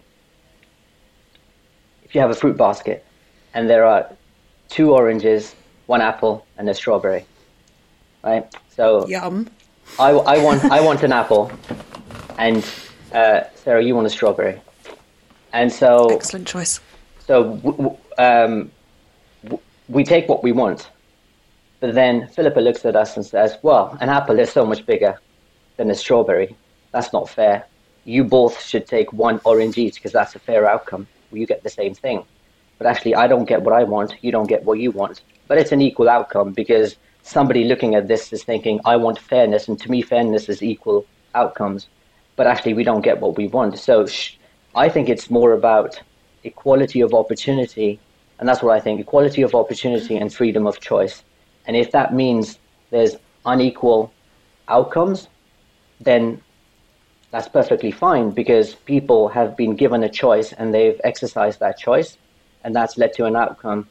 if 2.08 2.14
you 2.14 2.20
have 2.20 2.30
a 2.30 2.34
fruit 2.34 2.56
basket 2.56 3.04
and 3.52 3.68
there 3.68 3.84
are 3.84 4.16
two 4.70 4.94
oranges, 4.94 5.54
one 5.86 6.00
apple, 6.00 6.46
and 6.56 6.68
a 6.68 6.74
strawberry, 6.74 7.26
right? 8.24 8.46
So 8.68 9.06
Yum. 9.08 9.48
I, 9.98 10.10
I 10.10 10.38
want 10.38 10.64
I 10.64 10.80
want 10.80 11.02
an 11.02 11.12
apple, 11.12 11.50
and 12.38 12.64
uh, 13.12 13.40
Sarah, 13.56 13.82
you 13.84 13.94
want 13.94 14.06
a 14.06 14.10
strawberry, 14.10 14.60
and 15.52 15.72
so 15.72 16.08
Excellent 16.12 16.46
choice. 16.46 16.80
so 17.18 17.56
w- 17.56 17.76
w- 17.76 17.98
um, 18.18 18.70
w- 19.44 19.62
we 19.88 20.04
take 20.04 20.28
what 20.28 20.42
we 20.42 20.52
want, 20.52 20.90
but 21.80 21.94
then 21.94 22.28
Philippa 22.28 22.60
looks 22.60 22.84
at 22.84 22.96
us 22.96 23.16
and 23.16 23.24
says, 23.24 23.58
"Well, 23.62 23.96
an 24.00 24.08
apple 24.08 24.38
is 24.38 24.50
so 24.50 24.64
much 24.64 24.86
bigger 24.86 25.20
than 25.76 25.90
a 25.90 25.94
strawberry. 25.94 26.56
That's 26.92 27.12
not 27.12 27.28
fair. 27.28 27.66
You 28.04 28.24
both 28.24 28.62
should 28.62 28.86
take 28.86 29.12
one 29.12 29.40
orange 29.44 29.76
each 29.76 29.94
because 29.94 30.12
that's 30.12 30.34
a 30.34 30.38
fair 30.38 30.66
outcome. 30.68 31.08
You 31.32 31.47
get 31.47 31.62
the 31.62 31.70
same 31.70 31.94
thing." 31.94 32.25
But 32.78 32.87
actually, 32.87 33.14
I 33.14 33.26
don't 33.26 33.44
get 33.44 33.62
what 33.62 33.75
I 33.75 33.85
want. 33.85 34.14
You 34.23 34.30
don't 34.32 34.49
get 34.49 34.64
what 34.64 34.78
you 34.78 34.90
want. 34.90 35.23
But 35.49 35.58
it's 35.58 35.73
an 35.73 35.82
equal 35.82 36.08
outcome 36.08 36.52
because 36.52 36.97
somebody 37.23 37.64
looking 37.64 37.94
at 37.94 38.08
this 38.08 38.32
is 38.32 38.44
thinking, 38.44 38.80
"I 38.85 38.97
want 38.97 39.18
fairness," 39.18 39.68
and 39.68 39.78
to 39.80 39.90
me, 39.90 40.02
fairness 40.02 40.49
is 40.49 40.62
equal 40.62 41.04
outcomes. 41.35 41.88
But 42.37 42.47
actually, 42.47 42.75
we 42.75 42.85
don't 42.85 43.02
get 43.02 43.20
what 43.20 43.37
we 43.37 43.49
want. 43.49 43.78
So 43.78 44.06
sh- 44.06 44.37
I 44.75 44.88
think 44.88 45.08
it's 45.08 45.30
more 45.30 45.52
about 45.52 46.00
equality 46.44 47.00
of 47.00 47.12
opportunity, 47.14 47.99
and 48.38 48.49
that's 48.49 48.62
what 48.62 48.76
I 48.76 48.80
think: 48.80 49.00
equality 49.00 49.42
of 49.42 49.54
opportunity 49.54 50.16
and 50.16 50.32
freedom 50.32 50.66
of 50.66 50.80
choice. 50.80 51.25
And 51.66 51.76
if 51.76 51.90
that 51.92 52.14
means 52.14 52.58
there's 52.90 53.16
unequal 53.44 54.12
outcomes, 54.68 55.28
then 56.00 56.40
that's 57.30 57.49
perfectly 57.49 57.90
fine 57.90 58.30
because 58.30 58.75
people 58.75 59.28
have 59.28 59.56
been 59.56 59.76
given 59.76 60.02
a 60.02 60.08
choice 60.08 60.52
and 60.52 60.73
they've 60.73 61.00
exercised 61.04 61.61
that 61.61 61.78
choice, 61.78 62.16
and 62.64 62.75
that's 62.75 62.97
led 62.97 63.12
to 63.14 63.26
an 63.26 63.37
outcome. 63.37 63.88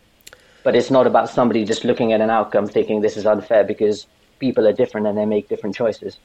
But 0.64 0.76
it's 0.76 0.92
not 0.92 1.08
about 1.08 1.30
somebody 1.30 1.64
just 1.64 1.84
looking 1.86 2.14
at 2.14 2.22
an 2.22 2.30
outcome 2.30 2.68
thinking 2.68 3.02
this 3.02 3.16
is 3.16 3.26
unfair 3.26 3.64
because 3.64 4.08
people 4.40 4.68
are 4.68 4.74
different 4.74 5.08
and 5.08 5.18
they 5.18 5.26
make 5.26 5.50
different 5.50 5.76
choices. 5.76 6.18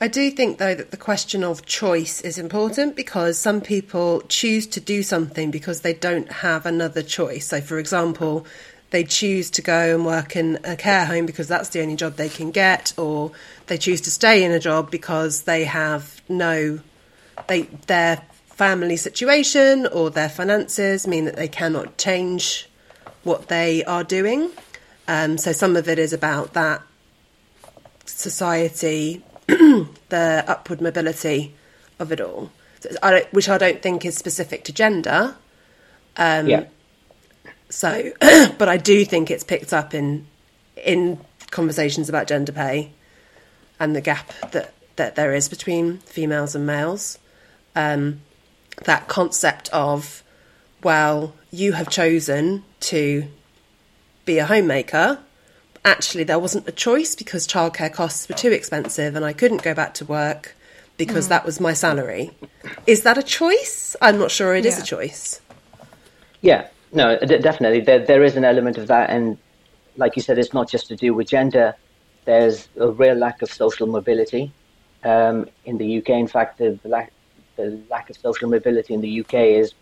I 0.00 0.08
do 0.08 0.30
think, 0.30 0.56
though, 0.56 0.74
that 0.74 0.92
the 0.92 0.96
question 0.96 1.44
of 1.44 1.66
choice 1.66 2.22
is 2.22 2.38
important 2.38 2.96
because 2.96 3.38
some 3.38 3.60
people 3.60 4.22
choose 4.22 4.66
to 4.68 4.80
do 4.80 5.02
something 5.02 5.50
because 5.50 5.82
they 5.82 5.92
don't 5.92 6.32
have 6.32 6.64
another 6.64 7.02
choice. 7.02 7.48
So, 7.48 7.60
for 7.60 7.78
example, 7.78 8.46
they 8.90 9.04
choose 9.04 9.50
to 9.50 9.62
go 9.62 9.94
and 9.94 10.04
work 10.04 10.36
in 10.36 10.58
a 10.64 10.76
care 10.76 11.06
home 11.06 11.26
because 11.26 11.48
that's 11.48 11.68
the 11.70 11.80
only 11.80 11.96
job 11.96 12.16
they 12.16 12.28
can 12.28 12.50
get, 12.50 12.92
or 12.98 13.32
they 13.66 13.78
choose 13.78 14.00
to 14.02 14.10
stay 14.10 14.44
in 14.44 14.50
a 14.50 14.58
job 14.58 14.90
because 14.90 15.42
they 15.42 15.64
have 15.64 16.20
no, 16.28 16.80
they 17.48 17.62
their 17.86 18.22
family 18.46 18.96
situation 18.96 19.86
or 19.86 20.10
their 20.10 20.28
finances 20.28 21.06
mean 21.06 21.24
that 21.24 21.36
they 21.36 21.48
cannot 21.48 21.96
change 21.96 22.68
what 23.22 23.48
they 23.48 23.84
are 23.84 24.04
doing. 24.04 24.50
Um, 25.08 25.38
so, 25.38 25.52
some 25.52 25.76
of 25.76 25.88
it 25.88 25.98
is 25.98 26.12
about 26.12 26.52
that 26.54 26.82
society, 28.06 29.22
the 29.46 30.44
upward 30.46 30.80
mobility 30.80 31.54
of 31.98 32.10
it 32.10 32.20
all, 32.20 32.50
So 32.80 32.90
I 33.02 33.26
which 33.30 33.48
I 33.48 33.56
don't 33.56 33.80
think 33.80 34.04
is 34.04 34.16
specific 34.16 34.64
to 34.64 34.72
gender. 34.72 35.36
Um, 36.16 36.48
yeah. 36.48 36.64
So, 37.70 38.12
but 38.20 38.68
I 38.68 38.76
do 38.76 39.04
think 39.04 39.30
it's 39.30 39.44
picked 39.44 39.72
up 39.72 39.94
in 39.94 40.26
in 40.76 41.18
conversations 41.50 42.08
about 42.08 42.26
gender 42.26 42.52
pay 42.52 42.90
and 43.78 43.94
the 43.96 44.00
gap 44.00 44.32
that 44.52 44.72
that 44.96 45.14
there 45.14 45.34
is 45.34 45.48
between 45.48 45.98
females 45.98 46.54
and 46.54 46.66
males. 46.66 47.18
Um, 47.74 48.20
that 48.84 49.08
concept 49.08 49.68
of, 49.72 50.22
well, 50.82 51.34
you 51.50 51.72
have 51.72 51.88
chosen 51.90 52.64
to 52.80 53.24
be 54.24 54.38
a 54.38 54.46
homemaker. 54.46 55.18
Actually, 55.84 56.24
there 56.24 56.38
wasn't 56.38 56.68
a 56.68 56.72
choice 56.72 57.14
because 57.14 57.46
childcare 57.46 57.92
costs 57.92 58.28
were 58.28 58.34
too 58.34 58.50
expensive 58.50 59.16
and 59.16 59.24
I 59.24 59.32
couldn't 59.32 59.62
go 59.62 59.74
back 59.74 59.94
to 59.94 60.04
work 60.04 60.54
because 60.96 61.28
that 61.28 61.46
was 61.46 61.60
my 61.60 61.72
salary. 61.72 62.30
Is 62.86 63.02
that 63.02 63.16
a 63.16 63.22
choice? 63.22 63.96
I'm 64.02 64.18
not 64.18 64.30
sure 64.30 64.54
it 64.54 64.66
is 64.66 64.76
Yeah. 64.76 64.82
a 64.82 64.86
choice. 64.86 65.40
Yeah, 66.42 66.66
no, 66.92 67.18
d- 67.18 67.38
definitely. 67.38 67.80
There, 67.80 68.04
there 68.04 68.24
is 68.24 68.36
an 68.36 68.44
element 68.44 68.78
of 68.78 68.86
that, 68.88 69.10
and 69.10 69.38
like 69.96 70.16
you 70.16 70.22
said, 70.22 70.38
it's 70.38 70.54
not 70.54 70.68
just 70.70 70.86
to 70.88 70.96
do 70.96 71.14
with 71.14 71.28
gender. 71.28 71.74
There's 72.24 72.68
a 72.78 72.88
real 72.90 73.14
lack 73.14 73.42
of 73.42 73.50
social 73.50 73.86
mobility 73.86 74.52
um, 75.04 75.48
in 75.64 75.78
the 75.78 75.98
UK. 75.98 76.10
In 76.10 76.26
fact, 76.26 76.58
the, 76.58 76.78
the 76.82 76.88
lack 76.88 77.12
the 77.56 77.80
lack 77.90 78.10
of 78.10 78.16
social 78.16 78.48
mobility 78.48 78.94
in 78.94 79.00
the 79.00 79.20
UK 79.20 79.34
is 79.34 79.74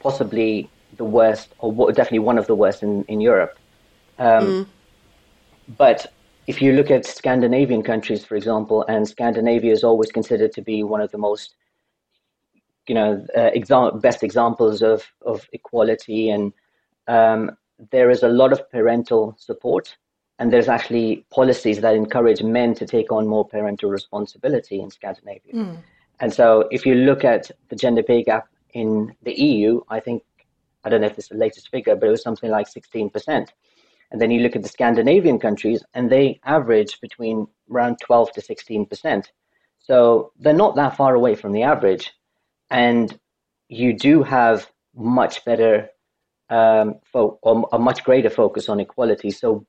possibly 0.00 0.68
the 0.96 1.04
worst, 1.04 1.54
or 1.58 1.92
definitely 1.92 2.20
one 2.20 2.38
of 2.38 2.46
the 2.46 2.54
worst 2.54 2.82
in, 2.82 3.04
in 3.04 3.20
Europe. 3.20 3.58
Um, 4.18 4.46
mm. 4.46 4.66
But 5.76 6.12
if 6.46 6.60
you 6.60 6.72
look 6.72 6.90
at 6.90 7.06
Scandinavian 7.06 7.82
countries, 7.82 8.24
for 8.24 8.34
example, 8.36 8.84
and 8.88 9.06
Scandinavia 9.08 9.72
is 9.72 9.84
always 9.84 10.10
considered 10.10 10.52
to 10.54 10.62
be 10.62 10.82
one 10.82 11.00
of 11.00 11.10
the 11.12 11.18
most, 11.18 11.54
you 12.90 12.94
know, 12.94 13.24
uh, 13.36 13.50
exa- 13.54 14.02
best 14.02 14.24
examples 14.24 14.82
of, 14.82 15.06
of 15.24 15.48
equality, 15.52 16.28
and 16.28 16.52
um, 17.06 17.52
there 17.92 18.10
is 18.10 18.24
a 18.24 18.28
lot 18.28 18.52
of 18.52 18.68
parental 18.68 19.36
support, 19.38 19.96
and 20.40 20.52
there's 20.52 20.66
actually 20.66 21.24
policies 21.30 21.82
that 21.82 21.94
encourage 21.94 22.42
men 22.42 22.74
to 22.74 22.84
take 22.84 23.12
on 23.12 23.28
more 23.28 23.46
parental 23.46 23.90
responsibility 23.90 24.80
in 24.80 24.90
Scandinavia. 24.90 25.54
Mm. 25.54 25.76
And 26.18 26.34
so, 26.34 26.66
if 26.72 26.84
you 26.84 26.96
look 26.96 27.24
at 27.24 27.52
the 27.68 27.76
gender 27.76 28.02
pay 28.02 28.24
gap 28.24 28.48
in 28.74 29.14
the 29.22 29.34
EU, 29.40 29.82
I 29.88 30.00
think 30.00 30.24
I 30.82 30.88
don't 30.88 31.02
know 31.02 31.06
if 31.06 31.16
it's 31.16 31.28
the 31.28 31.36
latest 31.36 31.68
figure, 31.70 31.94
but 31.94 32.08
it 32.08 32.10
was 32.10 32.24
something 32.24 32.50
like 32.50 32.66
16%. 32.66 33.50
And 34.10 34.20
then 34.20 34.32
you 34.32 34.40
look 34.40 34.56
at 34.56 34.64
the 34.64 34.68
Scandinavian 34.68 35.38
countries, 35.38 35.84
and 35.94 36.10
they 36.10 36.40
average 36.44 37.00
between 37.00 37.46
around 37.70 37.98
12 38.02 38.32
to 38.32 38.40
16%. 38.40 39.26
So 39.78 40.32
they're 40.40 40.62
not 40.64 40.74
that 40.74 40.96
far 40.96 41.14
away 41.14 41.36
from 41.36 41.52
the 41.52 41.62
average. 41.62 42.12
And 42.70 43.18
you 43.68 43.92
do 43.92 44.22
have 44.22 44.70
much 44.94 45.44
better, 45.44 45.90
um, 46.48 47.00
fo- 47.04 47.38
or 47.42 47.68
a 47.72 47.78
much 47.78 48.04
greater 48.04 48.30
focus 48.30 48.68
on 48.68 48.80
equality. 48.80 49.30
So 49.30 49.66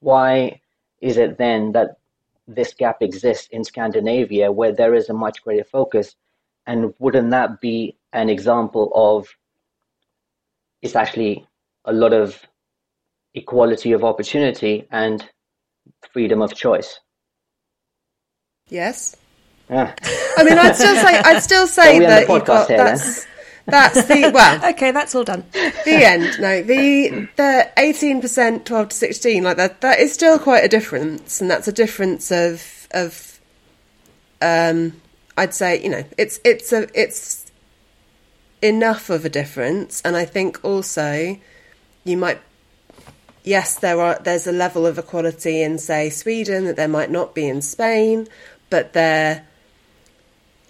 why 0.00 0.60
is 1.00 1.16
it 1.16 1.38
then 1.38 1.72
that 1.72 1.98
this 2.46 2.74
gap 2.74 2.98
exists 3.00 3.48
in 3.50 3.64
Scandinavia 3.64 4.52
where 4.52 4.72
there 4.72 4.94
is 4.94 5.08
a 5.08 5.14
much 5.14 5.42
greater 5.42 5.64
focus? 5.64 6.14
And 6.66 6.94
wouldn't 6.98 7.30
that 7.30 7.60
be 7.60 7.96
an 8.12 8.28
example 8.28 8.90
of 8.94 9.28
it's 10.82 10.96
actually 10.96 11.46
a 11.84 11.92
lot 11.92 12.12
of 12.12 12.46
equality 13.34 13.92
of 13.92 14.04
opportunity 14.04 14.86
and 14.90 15.28
freedom 16.12 16.40
of 16.40 16.54
choice. 16.54 17.00
Yes. 18.68 19.16
Yeah. 19.70 19.94
I 20.36 20.44
mean, 20.44 20.58
I'd 20.58 20.76
still 20.76 20.94
say 20.94 21.18
I'd 21.18 21.42
still 21.42 21.66
say 21.66 21.98
that 22.00 22.28
you've 22.28 22.44
got 22.44 22.68
here, 22.68 22.76
that's 22.76 23.26
that's 23.66 24.04
the 24.04 24.30
well. 24.32 24.64
okay, 24.70 24.90
that's 24.90 25.14
all 25.14 25.24
done. 25.24 25.44
The 25.52 26.04
end. 26.04 26.40
No, 26.40 26.62
the 26.62 27.28
the 27.36 27.70
eighteen 27.78 28.20
percent, 28.20 28.66
twelve 28.66 28.90
to 28.90 28.96
sixteen, 28.96 29.42
like 29.42 29.56
that. 29.56 29.80
That 29.80 30.00
is 30.00 30.12
still 30.12 30.38
quite 30.38 30.64
a 30.64 30.68
difference, 30.68 31.40
and 31.40 31.50
that's 31.50 31.68
a 31.68 31.72
difference 31.72 32.30
of 32.30 32.88
of. 32.92 33.40
Um, 34.42 35.00
I'd 35.36 35.54
say 35.54 35.82
you 35.82 35.88
know 35.88 36.04
it's 36.18 36.40
it's 36.44 36.72
a 36.72 36.88
it's 36.98 37.50
enough 38.60 39.08
of 39.08 39.24
a 39.24 39.30
difference, 39.30 40.02
and 40.02 40.16
I 40.16 40.26
think 40.26 40.62
also 40.62 41.38
you 42.04 42.16
might 42.16 42.40
yes, 43.44 43.78
there 43.78 44.00
are 44.00 44.18
there's 44.22 44.46
a 44.46 44.52
level 44.52 44.86
of 44.86 44.98
equality 44.98 45.62
in 45.62 45.78
say 45.78 46.10
Sweden 46.10 46.64
that 46.64 46.76
there 46.76 46.88
might 46.88 47.10
not 47.10 47.34
be 47.34 47.48
in 47.48 47.62
Spain, 47.62 48.26
but 48.68 48.92
there 48.92 49.46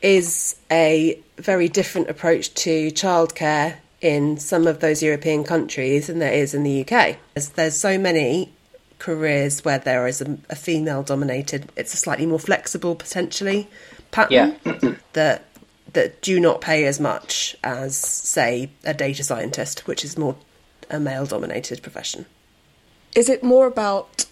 is 0.05 0.57
a 0.71 1.19
very 1.39 1.69
different 1.69 2.09
approach 2.09 2.55
to 2.55 2.91
childcare 2.93 3.77
in 4.01 4.39
some 4.39 4.67
of 4.67 4.81
those 4.81 5.03
European 5.03 5.43
countries 5.45 6.07
than 6.07 6.19
there 6.19 6.33
is 6.33 6.55
in 6.55 6.63
the 6.63 6.83
UK. 6.83 7.17
There's, 7.35 7.49
there's 7.51 7.77
so 7.77 7.99
many 7.99 8.53
careers 8.99 9.65
where 9.65 9.79
there 9.79 10.07
is 10.07 10.21
a, 10.21 10.39
a, 10.51 10.55
female 10.55 11.03
dominated, 11.03 11.73
it's 11.77 11.95
a 11.95 11.97
slightly 11.97 12.27
more 12.27 12.39
flexible 12.39 12.95
potentially 12.95 13.67
pattern 14.13 14.57
yeah. 14.65 14.95
that 15.15 15.45
that 15.93 16.21
do 16.23 16.41
not 16.41 16.61
pay 16.61 16.85
as 16.87 16.99
much 17.01 17.57
as 17.63 17.97
say 17.97 18.69
a 18.85 18.93
data 18.93 19.23
scientist, 19.23 19.87
which 19.87 20.05
is 20.05 20.19
more 20.19 20.37
a 20.91 21.01
male 21.01 21.25
dominated 21.25 21.83
profession 21.83 22.27
is 23.15 23.29
it 23.29 23.43
more 23.43 23.67
about 23.67 24.27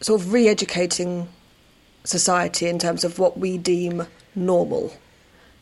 sort 0.00 0.20
of 0.20 0.32
re-educating 0.32 1.28
society 2.04 2.68
in 2.68 2.78
terms 2.78 3.04
of 3.04 3.18
what 3.18 3.38
we 3.38 3.58
deem 3.58 4.06
normal? 4.34 4.92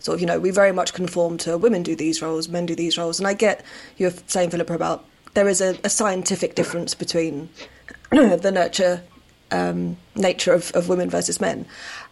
Of, 0.07 0.21
you 0.21 0.27
know, 0.27 0.41
we 0.41 0.51
very 0.51 0.73
much 0.73 0.95
conform 0.95 1.39
to 1.39 1.57
women 1.57 1.85
do 1.85 1.95
these 1.95 2.21
roles, 2.21 2.49
men 2.49 2.67
do 2.67 2.75
these 2.75 2.99
roles, 2.99 3.21
and 3.21 3.29
I 3.29 3.35
get 3.35 3.65
you're 3.97 4.13
saying, 4.27 4.51
Philippa, 4.51 4.75
about 4.75 5.05
there 5.35 5.49
is 5.49 5.61
a, 5.61 5.79
a 5.85 5.89
scientific 5.89 6.57
difference 6.57 6.95
between 6.95 7.49
the 8.11 8.51
nurture 8.53 9.03
um, 9.53 9.97
nature 10.17 10.53
of, 10.53 10.73
of 10.73 10.89
women 10.89 11.09
versus 11.09 11.41
men, 11.41 11.67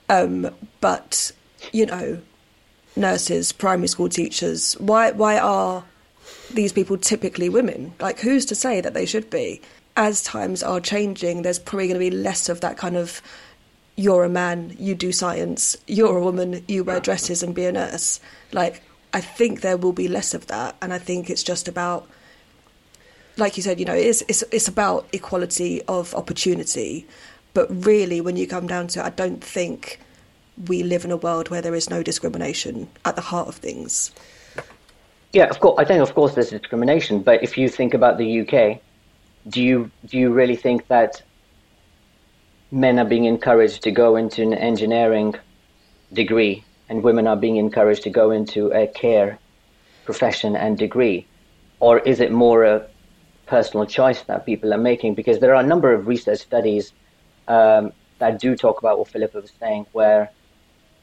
um, 0.08 0.54
but 0.80 1.32
you 1.72 1.86
know, 1.86 2.20
nurses, 2.96 3.52
primary 3.52 3.88
school 3.88 4.08
teachers, 4.08 4.74
why 4.74 5.10
why 5.12 5.38
are 5.38 5.84
these 6.52 6.72
people 6.72 6.96
typically 6.96 7.48
women? 7.48 7.92
Like, 8.00 8.20
who's 8.20 8.44
to 8.46 8.54
say 8.54 8.80
that 8.80 8.94
they 8.94 9.06
should 9.06 9.30
be? 9.30 9.60
As 9.96 10.22
times 10.22 10.62
are 10.62 10.80
changing, 10.80 11.42
there's 11.42 11.58
probably 11.58 11.88
going 11.88 12.00
to 12.00 12.10
be 12.10 12.16
less 12.16 12.48
of 12.48 12.60
that 12.60 12.76
kind 12.76 12.96
of 12.96 13.20
you're 14.00 14.24
a 14.24 14.30
man, 14.30 14.74
you 14.78 14.94
do 14.94 15.12
science, 15.12 15.76
you're 15.86 16.16
a 16.16 16.22
woman, 16.22 16.64
you 16.66 16.82
wear 16.82 17.00
dresses 17.00 17.42
and 17.42 17.54
be 17.54 17.66
a 17.66 17.72
nurse. 17.72 18.18
Like, 18.50 18.82
I 19.12 19.20
think 19.20 19.60
there 19.60 19.76
will 19.76 19.92
be 19.92 20.08
less 20.08 20.32
of 20.32 20.46
that. 20.46 20.74
And 20.80 20.94
I 20.94 20.98
think 20.98 21.28
it's 21.28 21.42
just 21.42 21.68
about, 21.68 22.08
like 23.36 23.58
you 23.58 23.62
said, 23.62 23.78
you 23.78 23.84
know, 23.84 23.94
it's, 23.94 24.22
it's, 24.22 24.42
it's 24.52 24.68
about 24.68 25.06
equality 25.12 25.82
of 25.82 26.14
opportunity. 26.14 27.06
But 27.52 27.66
really, 27.84 28.22
when 28.22 28.36
you 28.36 28.46
come 28.46 28.66
down 28.66 28.86
to 28.88 29.00
it, 29.00 29.04
I 29.04 29.10
don't 29.10 29.44
think 29.44 30.00
we 30.66 30.82
live 30.82 31.04
in 31.04 31.10
a 31.10 31.18
world 31.18 31.50
where 31.50 31.60
there 31.60 31.74
is 31.74 31.90
no 31.90 32.02
discrimination 32.02 32.88
at 33.04 33.16
the 33.16 33.22
heart 33.22 33.48
of 33.48 33.56
things. 33.56 34.12
Yeah, 35.34 35.44
of 35.44 35.60
course. 35.60 35.74
I 35.78 35.84
think, 35.84 36.00
of 36.00 36.14
course, 36.14 36.34
there's 36.34 36.48
discrimination. 36.48 37.20
But 37.20 37.42
if 37.42 37.58
you 37.58 37.68
think 37.68 37.92
about 37.92 38.16
the 38.16 38.40
UK, 38.40 38.80
do 39.48 39.62
you 39.62 39.90
do 40.06 40.16
you 40.18 40.30
really 40.30 40.56
think 40.56 40.86
that 40.88 41.22
men 42.70 42.98
are 42.98 43.04
being 43.04 43.24
encouraged 43.24 43.82
to 43.82 43.90
go 43.90 44.16
into 44.16 44.42
an 44.42 44.54
engineering 44.54 45.34
degree 46.12 46.64
and 46.88 47.02
women 47.02 47.26
are 47.26 47.36
being 47.36 47.56
encouraged 47.56 48.02
to 48.04 48.10
go 48.10 48.30
into 48.30 48.72
a 48.72 48.86
care 48.88 49.40
profession 50.04 50.56
and 50.56 50.78
degree, 50.78 51.28
or 51.78 52.00
is 52.00 52.20
it 52.20 52.32
more 52.32 52.64
a 52.64 52.88
personal 53.46 53.86
choice 53.86 54.22
that 54.24 54.46
people 54.46 54.72
are 54.74 54.78
making? 54.78 55.14
Because 55.14 55.38
there 55.40 55.54
are 55.54 55.62
a 55.62 55.66
number 55.66 55.92
of 55.92 56.08
research 56.08 56.40
studies 56.40 56.92
um, 57.48 57.92
that 58.18 58.40
do 58.40 58.56
talk 58.56 58.80
about 58.80 58.98
what 58.98 59.08
Philippa 59.08 59.40
was 59.40 59.52
saying, 59.60 59.86
where 59.92 60.32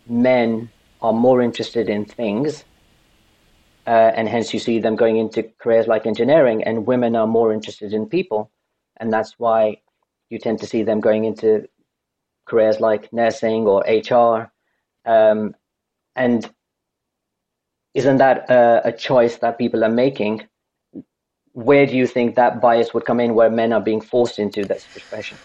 men 0.08 0.72
are 1.02 1.14
more 1.14 1.42
interested 1.42 1.90
in 1.90 2.06
things 2.06 2.66
uh, 3.86 4.12
and 4.16 4.28
hence 4.28 4.54
you 4.54 4.60
see 4.60 4.80
them 4.80 4.96
going 4.96 5.18
into 5.18 5.44
careers 5.60 5.88
like 5.88 6.06
engineering 6.06 6.64
and 6.64 6.86
women 6.86 7.16
are 7.16 7.28
more 7.28 7.54
interested 7.54 7.94
in 7.94 8.08
people 8.08 8.52
and 8.98 9.12
that's 9.14 9.36
why 9.38 9.78
you 10.30 10.40
tend 10.40 10.60
to 10.60 10.68
see 10.68 10.84
them 10.84 11.00
going 11.00 11.26
into 11.26 11.68
careers 12.46 12.80
like 12.80 13.12
nursing 13.12 13.68
or 13.68 13.84
hr 13.88 14.52
um, 15.10 15.56
and 16.16 16.50
isn't 17.94 18.18
that 18.18 18.50
a, 18.50 18.90
a 18.90 18.92
choice 18.92 19.38
that 19.38 19.58
people 19.58 19.84
are 19.84 19.90
making? 19.90 20.44
Where 21.54 21.88
do 21.88 21.96
you 21.96 22.06
think 22.06 22.36
that 22.36 22.62
bias 22.62 22.94
would 22.94 23.06
come 23.06 23.20
in 23.20 23.34
where 23.34 23.50
men 23.50 23.74
are 23.74 23.82
being 23.82 24.02
forced 24.02 24.38
into 24.38 24.64
this 24.66 24.86
profession? 24.86 25.38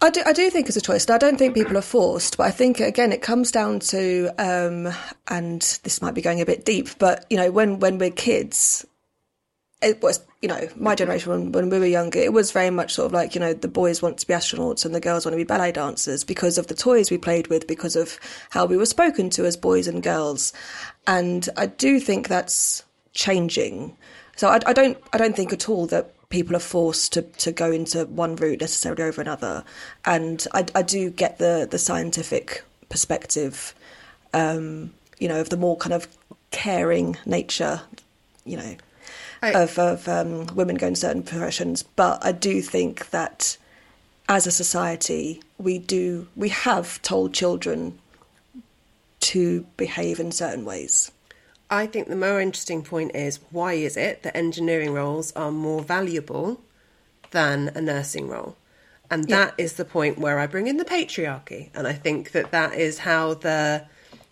I 0.00 0.10
do, 0.10 0.22
I 0.24 0.32
do 0.32 0.48
think 0.50 0.68
it's 0.68 0.76
a 0.76 0.80
choice. 0.80 1.04
and 1.06 1.14
I 1.14 1.18
don't 1.18 1.36
think 1.36 1.54
people 1.54 1.76
are 1.76 1.82
forced, 1.82 2.36
but 2.36 2.44
I 2.44 2.50
think 2.50 2.80
again 2.80 3.12
it 3.12 3.22
comes 3.22 3.50
down 3.50 3.80
to, 3.80 4.30
um, 4.38 4.92
and 5.28 5.60
this 5.82 6.00
might 6.00 6.14
be 6.14 6.22
going 6.22 6.40
a 6.40 6.46
bit 6.46 6.64
deep, 6.64 6.88
but 6.98 7.26
you 7.28 7.36
know, 7.36 7.50
when 7.50 7.80
when 7.80 7.98
we're 7.98 8.10
kids, 8.10 8.86
it 9.82 10.02
was 10.02 10.24
you 10.42 10.48
know 10.48 10.68
my 10.76 10.94
generation 10.94 11.30
when, 11.30 11.52
when 11.52 11.70
we 11.70 11.78
were 11.78 11.86
younger, 11.86 12.18
it 12.18 12.32
was 12.32 12.52
very 12.52 12.70
much 12.70 12.94
sort 12.94 13.06
of 13.06 13.12
like 13.12 13.34
you 13.34 13.40
know 13.40 13.52
the 13.52 13.68
boys 13.68 14.02
want 14.02 14.18
to 14.18 14.26
be 14.26 14.34
astronauts 14.34 14.84
and 14.84 14.94
the 14.94 15.00
girls 15.00 15.24
want 15.24 15.32
to 15.32 15.38
be 15.38 15.44
ballet 15.44 15.72
dancers 15.72 16.24
because 16.24 16.58
of 16.58 16.66
the 16.66 16.74
toys 16.74 17.10
we 17.10 17.18
played 17.18 17.48
with, 17.48 17.66
because 17.66 17.96
of 17.96 18.18
how 18.50 18.64
we 18.66 18.76
were 18.76 18.86
spoken 18.86 19.30
to 19.30 19.44
as 19.44 19.56
boys 19.56 19.86
and 19.86 20.02
girls, 20.02 20.52
and 21.06 21.48
I 21.56 21.66
do 21.66 22.00
think 22.00 22.28
that's 22.28 22.84
changing. 23.12 23.96
So 24.36 24.48
I, 24.48 24.60
I 24.66 24.72
don't 24.72 24.98
I 25.12 25.18
don't 25.18 25.36
think 25.36 25.52
at 25.52 25.68
all 25.68 25.86
that 25.86 26.12
people 26.28 26.56
are 26.56 26.60
forced 26.60 27.12
to, 27.12 27.22
to 27.22 27.52
go 27.52 27.70
into 27.70 28.04
one 28.06 28.36
route 28.36 28.60
necessarily 28.60 29.02
over 29.02 29.20
another. 29.20 29.64
And 30.04 30.46
I, 30.52 30.66
I 30.74 30.82
do 30.82 31.10
get 31.10 31.38
the, 31.38 31.68
the 31.70 31.78
scientific 31.78 32.64
perspective, 32.88 33.74
um, 34.34 34.92
you 35.18 35.28
know, 35.28 35.40
of 35.40 35.50
the 35.50 35.56
more 35.56 35.76
kind 35.76 35.92
of 35.92 36.08
caring 36.50 37.16
nature, 37.26 37.80
you 38.44 38.56
know, 38.56 38.76
I, 39.42 39.52
of, 39.52 39.78
of 39.78 40.08
um, 40.08 40.46
women 40.54 40.76
going 40.76 40.96
certain 40.96 41.22
professions. 41.22 41.82
But 41.82 42.24
I 42.24 42.32
do 42.32 42.62
think 42.62 43.10
that 43.10 43.56
as 44.28 44.46
a 44.46 44.52
society, 44.52 45.42
we 45.58 45.78
do, 45.78 46.28
we 46.36 46.48
have 46.48 47.00
told 47.02 47.32
children 47.32 47.98
to 49.20 49.66
behave 49.76 50.20
in 50.20 50.32
certain 50.32 50.64
ways. 50.64 51.10
I 51.68 51.86
think 51.86 52.08
the 52.08 52.16
more 52.16 52.40
interesting 52.40 52.82
point 52.82 53.14
is 53.14 53.40
why 53.50 53.74
is 53.74 53.96
it 53.96 54.22
that 54.22 54.36
engineering 54.36 54.92
roles 54.92 55.32
are 55.32 55.50
more 55.50 55.82
valuable 55.82 56.60
than 57.32 57.70
a 57.74 57.80
nursing 57.80 58.28
role? 58.28 58.56
And 59.10 59.28
that 59.28 59.54
yeah. 59.58 59.64
is 59.64 59.74
the 59.74 59.84
point 59.84 60.18
where 60.18 60.38
I 60.38 60.46
bring 60.46 60.66
in 60.66 60.76
the 60.76 60.84
patriarchy. 60.84 61.70
And 61.74 61.86
I 61.86 61.92
think 61.92 62.32
that 62.32 62.50
that 62.50 62.74
is 62.74 62.98
how 62.98 63.34
the 63.34 63.86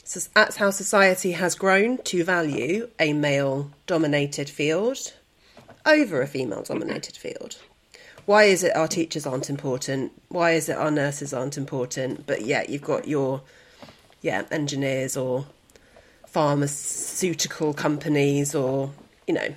so 0.05 0.21
that's 0.35 0.57
how 0.57 0.71
society 0.71 1.33
has 1.33 1.55
grown 1.55 1.99
to 1.99 2.25
value 2.25 2.88
a 2.99 3.12
male 3.12 3.71
dominated 3.87 4.49
field 4.49 5.14
over 5.87 6.23
a 6.23 6.27
female 6.27 6.62
dominated 6.62 7.17
field. 7.17 7.57
Why 8.27 8.45
is 8.45 8.62
it 8.62 8.77
our 8.77 8.88
teachers 8.88 9.27
aren't 9.27 9.51
important? 9.51 10.12
Why 10.29 10.53
is 10.53 10.69
it 10.69 10.77
our 10.77 10.90
nurses 10.90 11.35
aren't 11.35 11.59
important? 11.59 12.27
But 12.27 12.43
yet 12.43 12.71
you've 12.71 12.83
got 12.83 13.09
your 13.09 13.43
yeah, 14.23 14.45
engineers 14.51 15.17
or 15.17 15.47
pharmaceutical 16.27 17.75
companies 17.75 18.55
or 18.55 18.93
you 19.27 19.35
know, 19.35 19.55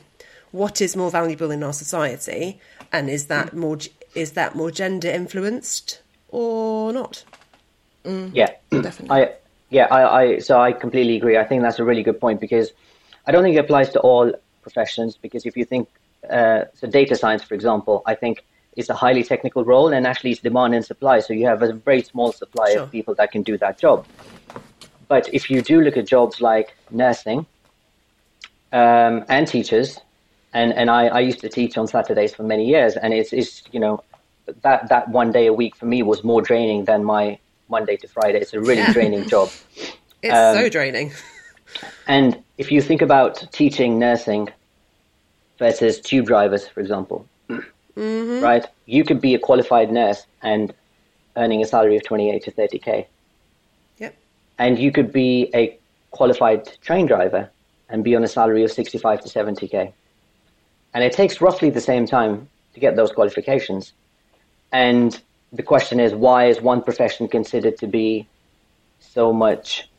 what 0.52 0.82
is 0.82 0.96
more 0.96 1.12
valuable 1.12 1.52
in 1.52 1.64
our 1.64 1.74
society 1.74 2.60
and 2.92 3.10
is 3.10 3.28
that 3.28 3.52
mm. 3.52 3.54
more 3.54 3.78
is 4.16 4.32
that 4.32 4.56
more 4.56 4.72
gender 4.72 5.10
influenced 5.10 6.02
or 6.30 6.94
not? 6.94 7.24
Yeah, 8.06 8.52
Definitely. 8.72 9.10
I 9.12 9.34
yeah, 9.70 9.88
I, 9.92 10.22
I 10.22 10.40
so 10.40 10.60
I 10.60 10.72
completely 10.72 11.16
agree. 11.18 11.38
I 11.38 11.44
think 11.44 11.62
that's 11.62 11.80
a 11.80 11.84
really 11.84 12.04
good 12.04 12.20
point 12.20 12.40
because 12.40 12.72
I 13.26 13.32
don't 13.32 13.44
think 13.44 13.56
it 13.56 13.60
applies 13.60 13.90
to 13.92 14.00
all 14.00 14.32
professions 14.62 15.18
because 15.18 15.46
if 15.46 15.58
you 15.58 15.66
think 15.66 15.90
uh, 16.30 16.66
so, 16.74 16.88
data 16.88 17.16
science, 17.16 17.44
for 17.44 17.54
example, 17.54 18.04
I 18.06 18.16
think 18.16 18.44
is 18.76 18.90
a 18.90 18.94
highly 18.94 19.24
technical 19.24 19.66
role 19.66 19.92
and 19.92 20.06
actually 20.06 20.32
it's 20.32 20.42
demand 20.42 20.76
and 20.76 20.86
supply. 20.86 21.20
So 21.20 21.34
you 21.34 21.46
have 21.48 21.62
a 21.64 21.74
very 21.74 22.04
small 22.04 22.32
supply 22.32 22.74
Sure. 22.74 22.84
of 22.84 22.92
people 22.92 23.16
that 23.16 23.32
can 23.32 23.42
do 23.42 23.58
that 23.58 23.80
job. 23.80 24.06
But 25.08 25.34
if 25.34 25.50
you 25.50 25.62
do 25.62 25.82
look 25.82 25.98
at 25.98 26.06
jobs 26.06 26.42
like 26.42 26.76
nursing 26.92 27.46
um, 28.72 29.26
and 29.30 29.48
teachers, 29.48 30.00
and, 30.54 30.74
and 30.74 30.90
I, 30.90 31.08
I 31.08 31.20
used 31.22 31.40
to 31.40 31.50
teach 31.50 31.78
on 31.78 31.88
Saturdays 31.88 32.34
for 32.36 32.44
many 32.44 32.66
years, 32.66 32.96
and 32.96 33.14
it's, 33.14 33.34
it's 33.34 33.64
you 33.72 33.80
know 33.80 34.04
that 34.62 34.90
that 34.90 35.10
one 35.10 35.32
day 35.32 35.48
a 35.48 35.54
week 35.54 35.76
for 35.76 35.86
me 35.86 36.04
was 36.04 36.24
more 36.24 36.42
draining 36.42 36.86
than 36.86 37.04
my 37.04 37.40
Monday 37.70 37.98
to 37.98 38.08
Friday. 38.08 38.40
It's 38.40 38.54
a 38.54 38.60
really 38.60 38.82
Yeah. 38.82 38.94
draining 38.94 39.28
job. 39.28 39.50
It's 40.24 40.34
Um, 40.36 40.56
so 40.56 40.70
draining. 40.70 41.12
And 42.08 42.44
if 42.58 42.72
you 42.72 42.82
think 42.82 43.02
about 43.04 43.46
teaching 43.52 44.00
nursing 44.00 44.50
versus 45.60 46.00
tube 46.02 46.26
drivers, 46.26 46.68
for 46.68 46.80
example, 46.80 47.28
right? 47.96 48.66
You 48.86 49.04
could 49.04 49.22
be 49.22 49.36
a 49.36 49.40
qualified 49.40 49.92
nurse 49.92 50.26
and 50.42 50.74
earning 51.36 51.62
a 51.62 51.66
salary 51.66 51.96
of 51.98 52.04
28 52.04 52.44
to 52.44 52.52
30k. 52.52 53.06
Yep. 54.00 54.16
And 54.58 54.80
you 54.80 54.92
could 54.92 55.12
be 55.12 55.52
a 55.54 55.78
qualified 56.12 56.80
train 56.82 57.06
driver 57.06 57.52
and 57.90 58.04
be 58.04 58.16
on 58.16 58.24
a 58.24 58.28
salary 58.28 58.64
of 58.64 58.72
65 58.72 59.22
to 59.22 59.30
70k. 59.30 59.94
And 60.94 61.04
it 61.04 61.14
takes 61.14 61.42
roughly 61.42 61.70
the 61.70 61.82
same 61.82 62.08
time 62.08 62.50
to 62.74 62.80
get 62.80 62.96
those 62.96 63.12
qualifications. 63.12 63.94
And 64.72 65.22
the 65.54 65.64
question 65.64 66.00
is, 66.00 66.14
why 66.14 66.46
is 66.46 66.62
one 66.62 66.82
profession 66.82 67.28
considered 67.28 67.78
to 67.78 67.88
be 67.88 68.28
so 69.00 69.32
much 69.32 69.90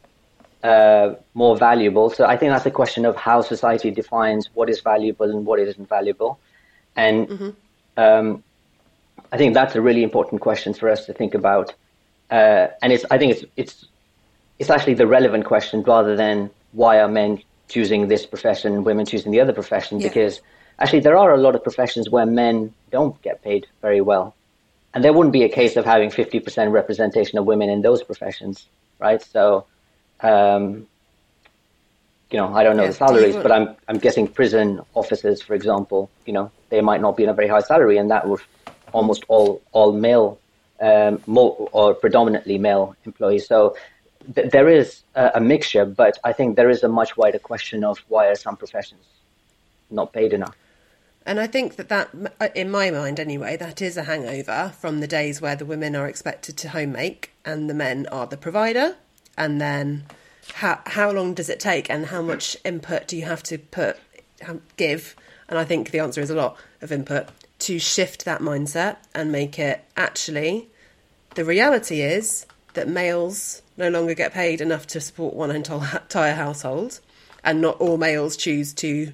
uh, 0.63 1.15
more 1.35 1.57
valuable? 1.57 2.11
So 2.11 2.27
I 2.27 2.37
think 2.37 2.53
that's 2.53 2.67
a 2.67 2.71
question 2.71 3.05
of 3.05 3.17
how 3.17 3.41
society 3.41 3.91
defines 3.91 4.51
what 4.55 4.69
is 4.69 4.81
valuable 4.81 5.31
and 5.31 5.47
what 5.47 5.59
isn't 5.61 5.89
valuable. 5.89 6.39
And 6.97 7.55
um, 7.97 8.43
I 9.33 9.37
think 9.37 9.55
that's 9.55 9.75
a 9.75 9.81
really 9.81 10.03
important 10.03 10.41
question 10.41 10.75
for 10.75 10.89
us 10.89 11.07
to 11.07 11.13
think 11.13 11.35
about. 11.35 11.75
Uh, 12.31 12.69
and 12.83 12.93
it's, 12.93 13.05
I 13.11 13.19
think 13.19 13.33
it's, 13.33 13.45
it's, 13.57 13.87
it's 14.59 14.71
actually 14.71 14.95
the 14.95 15.07
relevant 15.07 15.45
question 15.45 15.83
rather 15.83 16.17
than 16.17 16.51
why 16.73 17.01
are 17.01 17.09
men 17.09 17.41
choosing 17.69 18.09
this 18.09 18.27
profession 18.27 18.75
and 18.75 18.85
women 18.85 19.07
choosing 19.07 19.33
the 19.33 19.41
other 19.41 19.53
profession 19.53 20.01
Yeah. 20.01 20.09
because 20.09 20.41
actually 20.79 21.01
there 21.01 21.17
are 21.17 21.33
a 21.33 21.39
lot 21.39 21.55
of 21.55 21.63
professions 21.63 22.11
where 22.11 22.27
men 22.27 22.75
don't 22.91 23.21
get 23.23 23.43
paid 23.43 23.67
very 23.83 24.01
well 24.01 24.35
and 24.95 25.05
there 25.05 25.13
wouldn't 25.13 25.33
be 25.33 25.45
a 25.45 25.49
case 25.49 25.77
of 25.77 25.85
having 25.85 26.11
50% 26.11 26.73
representation 26.73 27.39
of 27.39 27.45
women 27.45 27.69
in 27.69 27.83
those 27.83 28.03
professions 28.03 28.69
right? 29.01 29.23
So 29.23 29.67
um, 30.21 30.87
you 32.31 32.39
know 32.39 32.55
i 32.55 32.63
don't 32.63 32.77
know 32.77 32.83
Yeah, 32.85 32.89
the 32.91 32.95
salaries 32.95 33.37
but 33.37 33.53
i'm 33.53 33.77
i'm 33.89 33.99
guessing 33.99 34.27
prison 34.29 34.81
officers 34.95 35.41
for 35.43 35.55
example 35.55 36.11
you 36.27 36.33
know 36.33 36.51
they 36.71 36.81
might 36.81 37.01
not 37.01 37.17
be 37.17 37.23
in 37.25 37.29
a 37.31 37.35
very 37.35 37.49
high 37.49 37.61
salary 37.61 37.97
and 37.99 38.11
that 38.11 38.29
would 38.29 38.41
almost 38.93 39.25
all 39.29 39.63
all 39.73 39.93
male 39.93 40.39
um, 40.81 41.21
mo- 41.27 41.69
or 41.73 41.93
predominantly 41.95 42.57
male 42.57 42.95
employees. 43.05 43.49
So 43.49 43.75
th- 44.35 44.51
there 44.53 44.69
is 44.69 45.03
a, 45.15 45.33
a 45.37 45.41
mixture 45.41 45.85
but 45.85 46.19
i 46.25 46.33
think 46.33 46.57
there 46.57 46.71
is 46.71 46.83
a 46.85 46.89
much 46.89 47.17
wider 47.17 47.39
question 47.39 47.85
of 47.85 47.99
why 48.09 48.27
are 48.29 48.35
some 48.47 48.57
professions 48.57 49.05
not 49.91 50.13
paid 50.13 50.33
enough 50.33 50.57
And 51.29 51.39
I 51.39 51.47
think 51.47 51.77
that 51.77 51.91
that, 51.91 52.09
uh, 52.41 52.49
in 52.55 52.71
my 52.71 52.91
mind 52.91 53.21
anyway, 53.21 53.59
that 53.59 53.83
is 53.83 53.99
a 53.99 54.05
hangover 54.05 54.73
from 54.79 55.01
the 55.01 55.07
days 55.07 55.43
where 55.43 55.55
the 55.57 55.67
women 55.67 55.95
are 55.95 56.09
expected 56.09 56.57
to 56.57 56.71
home 56.71 56.93
make 56.93 57.33
and 57.45 57.69
the 57.69 57.75
men 57.75 58.07
are 58.07 58.27
the 58.27 58.39
provider. 58.39 58.97
And 59.37 59.61
then 59.61 60.07
how, 60.55 60.81
how 60.87 61.11
long 61.11 61.35
does 61.35 61.51
it 61.51 61.61
take 61.61 61.91
and 61.91 62.07
how 62.07 62.23
much 62.23 62.57
input 62.65 63.07
do 63.07 63.15
you 63.15 63.27
have 63.27 63.43
to 63.43 63.59
put, 63.59 63.99
give? 64.79 65.15
And 65.51 65.59
I 65.59 65.65
think 65.65 65.91
the 65.91 65.99
answer 65.99 66.23
is 66.23 66.31
a 66.31 66.35
lot 66.35 66.57
of 66.81 66.91
input 66.91 67.29
to 67.59 67.79
shift 67.79 68.25
that 68.25 68.41
mindset 68.41 68.97
and 69.15 69.31
make 69.31 69.59
it 69.59 69.85
actually 69.99 70.71
the 71.35 71.45
reality 71.45 72.01
is 72.01 72.47
that 72.73 72.89
males 72.89 73.61
no 73.77 73.91
longer 73.91 74.15
get 74.15 74.33
paid 74.33 74.63
enough 74.63 74.87
to 74.87 75.01
support 75.01 75.35
one 75.35 75.51
entire 75.51 76.35
household, 76.35 77.01
and 77.45 77.61
not 77.61 77.79
all 77.81 77.99
males 77.99 78.35
choose 78.35 78.73
to 78.75 79.13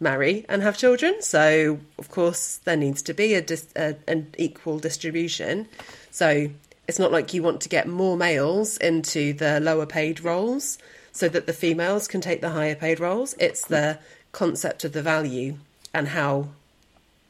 marry 0.00 0.44
and 0.48 0.62
have 0.62 0.76
children. 0.76 1.22
So, 1.22 1.78
of 1.98 2.10
course, 2.10 2.56
there 2.64 2.76
needs 2.76 3.02
to 3.02 3.14
be 3.14 3.34
a 3.34 3.44
a, 3.76 3.96
an 4.08 4.34
equal 4.38 4.78
distribution. 4.78 5.68
So, 6.10 6.50
it's 6.88 6.98
not 6.98 7.12
like 7.12 7.32
you 7.32 7.42
want 7.42 7.60
to 7.60 7.68
get 7.68 7.86
more 7.86 8.16
males 8.16 8.76
into 8.78 9.32
the 9.32 9.60
lower 9.60 9.86
paid 9.86 10.20
roles 10.24 10.78
so 11.12 11.28
that 11.28 11.46
the 11.46 11.52
females 11.52 12.08
can 12.08 12.20
take 12.20 12.40
the 12.40 12.50
higher 12.50 12.74
paid 12.74 12.98
roles. 12.98 13.34
It's 13.38 13.64
the 13.66 13.98
concept 14.32 14.84
of 14.84 14.92
the 14.92 15.02
value 15.02 15.58
and 15.94 16.08
how 16.08 16.48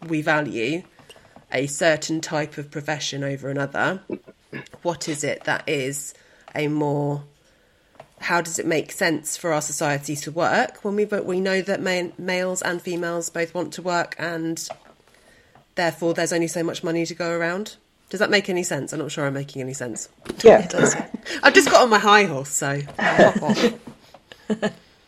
we 0.07 0.23
value 0.23 0.83
a 1.53 1.67
certain 1.67 2.21
type 2.21 2.57
of 2.59 2.71
profession 2.71 3.25
over 3.25 3.49
another. 3.49 4.01
What 4.83 5.09
is 5.09 5.25
it 5.25 5.45
that 5.45 5.69
is 5.69 6.15
a 6.55 6.69
more 6.69 7.25
how 8.21 8.41
does 8.41 8.59
it 8.59 8.67
make 8.67 8.93
sense 8.93 9.37
for 9.37 9.53
our 9.53 9.63
society 9.63 10.15
to 10.15 10.31
work 10.31 10.85
when 10.85 10.95
we 10.95 11.05
but 11.05 11.25
we 11.25 11.41
know 11.41 11.63
that 11.63 11.81
ma- 11.83 12.13
males 12.19 12.63
and 12.63 12.81
females 12.81 13.31
both 13.31 13.55
want 13.55 13.73
to 13.73 13.83
work 13.83 14.15
and 14.19 14.69
therefore 15.75 16.15
there's 16.15 16.33
only 16.33 16.47
so 16.47 16.63
much 16.63 16.85
money 16.85 17.07
to 17.07 17.15
go 17.15 17.31
around. 17.31 17.77
Does 18.11 18.21
that 18.21 18.31
make 18.31 18.49
any 18.49 18.63
sense? 18.63 18.93
I'm 18.93 18.99
not 18.99 19.13
sure 19.13 19.27
i'm 19.27 19.35
making 19.35 19.63
any 19.63 19.73
sense. 19.73 20.09
Yeah. 20.43 20.69
I've 21.43 21.55
just 21.55 21.71
got 21.71 21.83
on 21.83 21.91
my 21.91 21.99
high 21.99 22.25
horse 22.25 22.51
so 22.51 22.81
hop 22.99 23.43
off. 23.43 23.75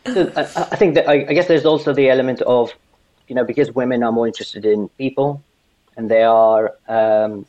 So 0.05 0.31
I, 0.35 0.41
I 0.41 0.75
think 0.75 0.95
that 0.95 1.07
I, 1.07 1.13
I 1.13 1.33
guess 1.33 1.47
there's 1.47 1.65
also 1.65 1.93
the 1.93 2.09
element 2.09 2.41
of, 2.41 2.73
you 3.27 3.35
know, 3.35 3.45
because 3.45 3.71
women 3.71 4.03
are 4.03 4.11
more 4.11 4.27
interested 4.27 4.65
in 4.65 4.89
people, 4.89 5.41
and 5.95 6.11
they 6.11 6.23
are, 6.23 6.73
um, 6.87 7.45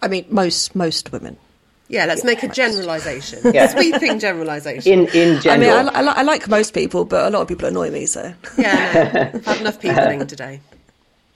I 0.00 0.08
mean, 0.08 0.26
most 0.28 0.74
most 0.76 1.10
women. 1.12 1.36
Yeah 1.88 2.04
let's 2.06 2.24
make 2.24 2.42
a 2.42 2.48
generalization 2.48 3.38
Yeah. 3.54 3.66
sweeping 3.68 4.18
generalization 4.26 4.92
in 4.92 5.06
in 5.08 5.36
I 5.36 5.40
general. 5.40 5.84
mean, 5.84 5.88
I, 5.94 6.00
I, 6.00 6.12
I 6.20 6.22
like 6.22 6.48
most 6.48 6.74
people, 6.74 7.04
but 7.04 7.26
a 7.26 7.30
lot 7.30 7.42
of 7.42 7.48
people 7.48 7.68
annoy 7.68 7.90
me. 7.90 8.06
So 8.06 8.32
yeah 8.58 8.92
no, 8.94 9.30
i've 9.34 9.44
had 9.44 9.60
enough 9.60 9.80
peopling 9.80 10.26
today 10.26 10.60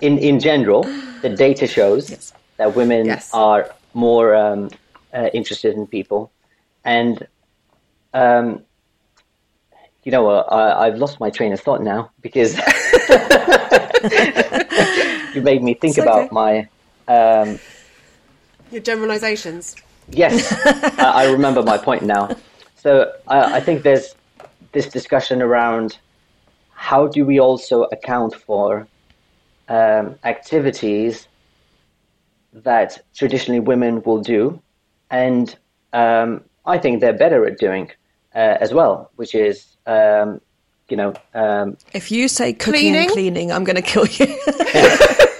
in 0.01 0.19
in 0.19 0.41
general, 0.41 0.85
the 1.23 1.29
data 1.29 1.67
shows 1.67 2.11
Yes. 2.11 2.33
that 2.57 2.75
women 2.75 3.07
Yes. 3.07 3.31
are 3.33 3.71
more 3.95 4.35
um, 4.35 4.71
uh, 5.13 5.29
interested 5.35 5.75
in 5.75 5.87
people, 5.87 6.33
and 6.85 7.27
um, 8.15 8.65
you 10.05 10.13
know, 10.13 10.29
uh, 10.29 10.45
I, 10.51 10.87
I've 10.87 10.97
lost 10.97 11.21
my 11.21 11.29
train 11.31 11.53
of 11.53 11.61
thought 11.61 11.83
now 11.83 12.11
because 12.23 12.57
you 15.35 15.43
made 15.43 15.63
me 15.63 15.75
think 15.75 15.99
It's 15.99 16.07
about 16.07 16.27
okay. 16.27 16.29
my. 16.33 16.69
Um, 17.09 17.59
your 18.71 18.81
generalizations 18.81 19.77
Yes, 20.13 20.53
I, 20.99 21.25
I 21.25 21.31
remember 21.31 21.63
my 21.63 21.79
point 21.79 22.03
now. 22.03 22.31
So 22.77 23.13
I, 23.29 23.57
I 23.57 23.61
think 23.61 23.83
there's 23.83 24.15
this 24.73 24.87
discussion 24.87 25.43
around 25.43 25.99
how 26.71 27.07
do 27.07 27.25
we 27.25 27.39
also 27.39 27.85
account 27.85 28.35
for 28.35 28.87
um, 29.69 30.17
activities 30.25 31.29
that 32.53 32.99
traditionally 33.15 33.61
women 33.61 34.03
will 34.03 34.21
do, 34.21 34.61
and 35.11 35.57
um, 35.93 36.43
I 36.67 36.79
think 36.79 37.01
they're 37.01 37.13
better 37.13 37.47
at 37.47 37.59
doing 37.59 37.91
uh, 38.35 38.57
as 38.61 38.73
well, 38.73 39.11
which 39.17 39.35
is 39.35 39.77
um, 39.87 40.41
you 40.89 40.97
know 40.97 41.15
um, 41.35 41.77
if 41.93 42.11
you 42.11 42.27
say 42.29 42.53
cooking 42.53 42.81
Cleaning? 42.81 43.03
and 43.03 43.11
cleaning, 43.11 43.53
I'm 43.53 43.65
going 43.65 43.77
to 43.77 43.83
kill 43.83 44.07
you. 44.07 44.27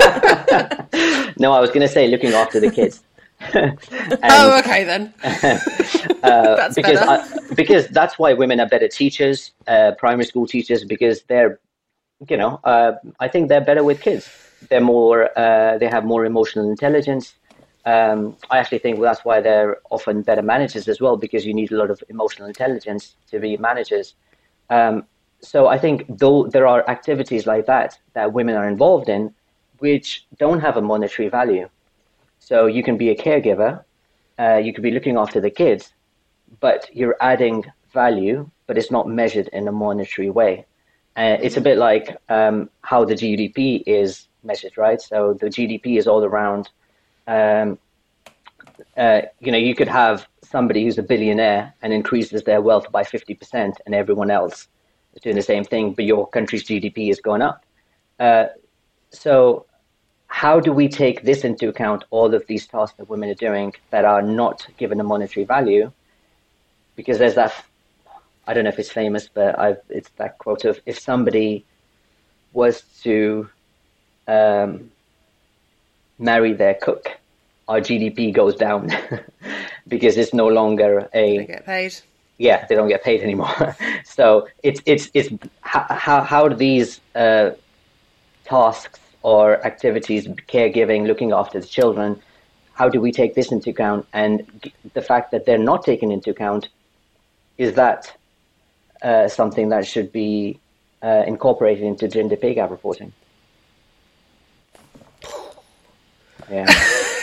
no, 1.39 1.53
I 1.53 1.61
was 1.61 1.71
going 1.71 1.81
to 1.81 1.89
say 1.89 2.07
looking 2.09 2.33
after 2.33 2.61
the 2.61 2.71
kids. 2.71 3.03
Oh 4.23 4.59
okay 4.59 4.85
then 4.85 5.15
that's 6.57 6.75
because 6.75 7.01
better 7.01 7.11
I, 7.11 7.41
because 7.55 7.89
that's 7.89 8.19
why 8.19 8.33
women 8.33 8.61
are 8.61 8.69
better 8.69 8.89
teachers, 8.89 9.53
uh, 9.67 9.93
primary 9.99 10.25
school 10.25 10.47
teachers, 10.47 10.85
because 10.85 11.23
they're, 11.25 11.59
you 12.29 12.37
know, 12.37 12.61
uh, 12.65 12.93
I 13.19 13.29
think 13.29 13.49
they're 13.49 13.61
better 13.61 13.85
with 13.85 14.01
kids. 14.01 14.29
They're 14.69 14.81
more, 14.81 15.37
uh, 15.39 15.79
they 15.79 15.89
have 15.89 16.05
more 16.05 16.25
emotional 16.25 16.71
intelligence. 16.71 17.35
um, 17.87 18.37
I 18.51 18.59
actually 18.59 18.79
think 18.79 19.01
that's 19.01 19.25
why 19.25 19.41
they're 19.41 19.79
often 19.91 20.23
better 20.23 20.43
managers 20.43 20.87
as 20.89 21.01
well, 21.01 21.17
because 21.17 21.47
you 21.47 21.55
need 21.55 21.73
a 21.73 21.77
lot 21.77 21.91
of 21.91 22.03
emotional 22.09 22.47
intelligence 22.47 23.17
to 23.31 23.41
be 23.41 23.57
managers. 23.57 24.15
Um, 24.69 25.07
so 25.41 25.67
I 25.67 25.79
think 25.79 26.05
though 26.19 26.47
there 26.47 26.67
are 26.67 26.89
activities 26.89 27.47
like 27.47 27.65
that 27.67 27.99
that 28.13 28.33
women 28.33 28.55
are 28.55 28.69
involved 28.69 29.09
in, 29.09 29.35
which 29.79 30.27
don't 30.39 30.61
have 30.61 30.77
a 30.77 30.83
monetary 30.83 31.29
value. 31.31 31.69
So 32.51 32.67
you 32.67 32.83
can 32.83 32.97
be 32.97 33.11
a 33.11 33.15
caregiver, 33.15 33.85
uh, 34.37 34.57
you 34.57 34.73
could 34.75 34.83
be 34.83 34.91
looking 34.91 35.17
after 35.17 35.41
the 35.41 35.51
kids, 35.51 35.93
but 36.59 36.89
you're 36.93 37.17
adding 37.21 37.65
value, 37.93 38.51
but 38.67 38.77
it's 38.77 38.91
not 38.91 39.09
measured 39.09 39.47
in 39.53 39.69
a 39.69 39.73
monetary 39.85 40.31
way. 40.31 40.67
Uh, 41.17 41.37
it's 41.41 41.57
a 41.57 41.61
bit 41.61 41.79
like 41.79 42.17
um, 42.29 42.69
how 42.83 43.05
the 43.05 43.15
GDP 43.15 43.85
is 43.87 44.27
measured, 44.43 44.77
right? 44.77 45.01
So 45.01 45.35
the 45.35 45.47
GDP 45.47 45.97
is 45.97 46.09
all 46.09 46.25
around 46.25 46.71
um, 47.29 47.79
uh, 48.97 49.23
you 49.39 49.53
know, 49.53 49.59
you 49.59 49.77
could 49.77 49.87
have 49.87 50.27
somebody 50.43 50.83
who's 50.83 50.99
a 50.99 51.05
billionaire 51.05 51.73
and 51.83 51.93
increases 51.93 52.43
their 52.43 52.61
wealth 52.61 52.91
by 52.91 53.05
50%, 53.05 53.77
and 53.87 53.95
everyone 53.95 54.31
else 54.31 54.67
is 55.15 55.23
doing 55.23 55.37
the 55.37 55.43
same 55.43 55.63
thing, 55.63 55.93
but 55.93 56.05
your 56.05 56.27
country's 56.29 56.65
GDP 56.65 57.11
is 57.11 57.21
going 57.21 57.43
up. 57.43 57.65
Uh, 58.19 58.47
so, 59.11 59.67
how 60.31 60.61
do 60.61 60.73
we 60.73 60.89
take 60.89 61.25
this 61.25 61.43
into 61.45 61.69
account, 61.69 62.05
all 62.11 62.33
of 62.33 62.47
these 62.47 62.65
tasks 62.65 62.97
that 62.97 63.11
women 63.11 63.29
are 63.29 63.35
doing 63.35 63.75
that 63.91 64.05
are 64.05 64.23
not 64.23 64.65
given 64.79 65.01
a 65.01 65.05
monetary 65.05 65.45
value? 65.45 65.91
Because 66.95 67.19
there's 67.19 67.35
that, 67.35 67.53
I 68.47 68.55
don't 68.55 68.63
know 68.63 68.71
if 68.71 68.79
it's 68.79 68.93
famous, 68.93 69.29
but 69.29 69.59
I've, 69.59 69.81
it's 69.89 70.09
that 70.17 70.39
quote 70.39 70.65
of 70.65 70.81
if 70.87 71.01
somebody 71.01 71.65
was 72.53 72.83
to 73.03 73.51
um, 74.29 74.93
marry 76.17 76.53
their 76.53 76.75
cook, 76.75 77.11
our 77.67 77.81
GDP 77.81 78.33
goes 78.33 78.55
down 78.55 78.89
because 79.89 80.17
it's 80.17 80.33
no 80.33 80.47
longer 80.47 81.09
a. 81.13 81.39
They 81.39 81.45
get 81.45 81.67
paid. 81.67 81.95
Yeah, 82.39 82.67
they 82.67 82.77
don't 82.77 82.89
get 82.89 83.03
paid 83.03 83.21
anymore. 83.21 83.77
so 84.05 84.49
it's 84.63 84.81
it's 84.87 85.11
it's 85.13 85.29
how 85.61 86.23
how 86.23 86.49
do 86.49 86.57
these 86.57 87.01
uh, 87.15 87.51
tasks 88.45 89.01
or 89.23 89.65
activities, 89.67 90.27
caregiving, 90.27 91.07
looking 91.07 91.33
after 91.33 91.61
the 91.61 91.67
children, 91.67 92.21
how 92.73 92.89
do 92.89 93.01
we 93.01 93.13
take 93.13 93.35
this 93.35 93.53
into 93.53 93.71
account? 93.71 94.07
And 94.13 94.73
the 94.95 95.03
fact 95.03 95.33
that 95.33 95.45
they're 95.45 95.59
not 95.59 95.85
taken 95.85 96.11
into 96.11 96.31
account 96.31 96.69
is 97.59 97.75
that 97.75 98.17
uh, 99.03 99.29
something 99.29 99.69
that 99.69 99.87
should 99.87 100.13
be 100.13 100.59
uh, 101.03 101.25
incorporated 101.27 101.85
into 101.85 102.09
gender 102.09 102.37
pay 102.37 102.55
gap 102.55 102.71
reporting. 102.71 103.13
Yeah. 106.51 106.67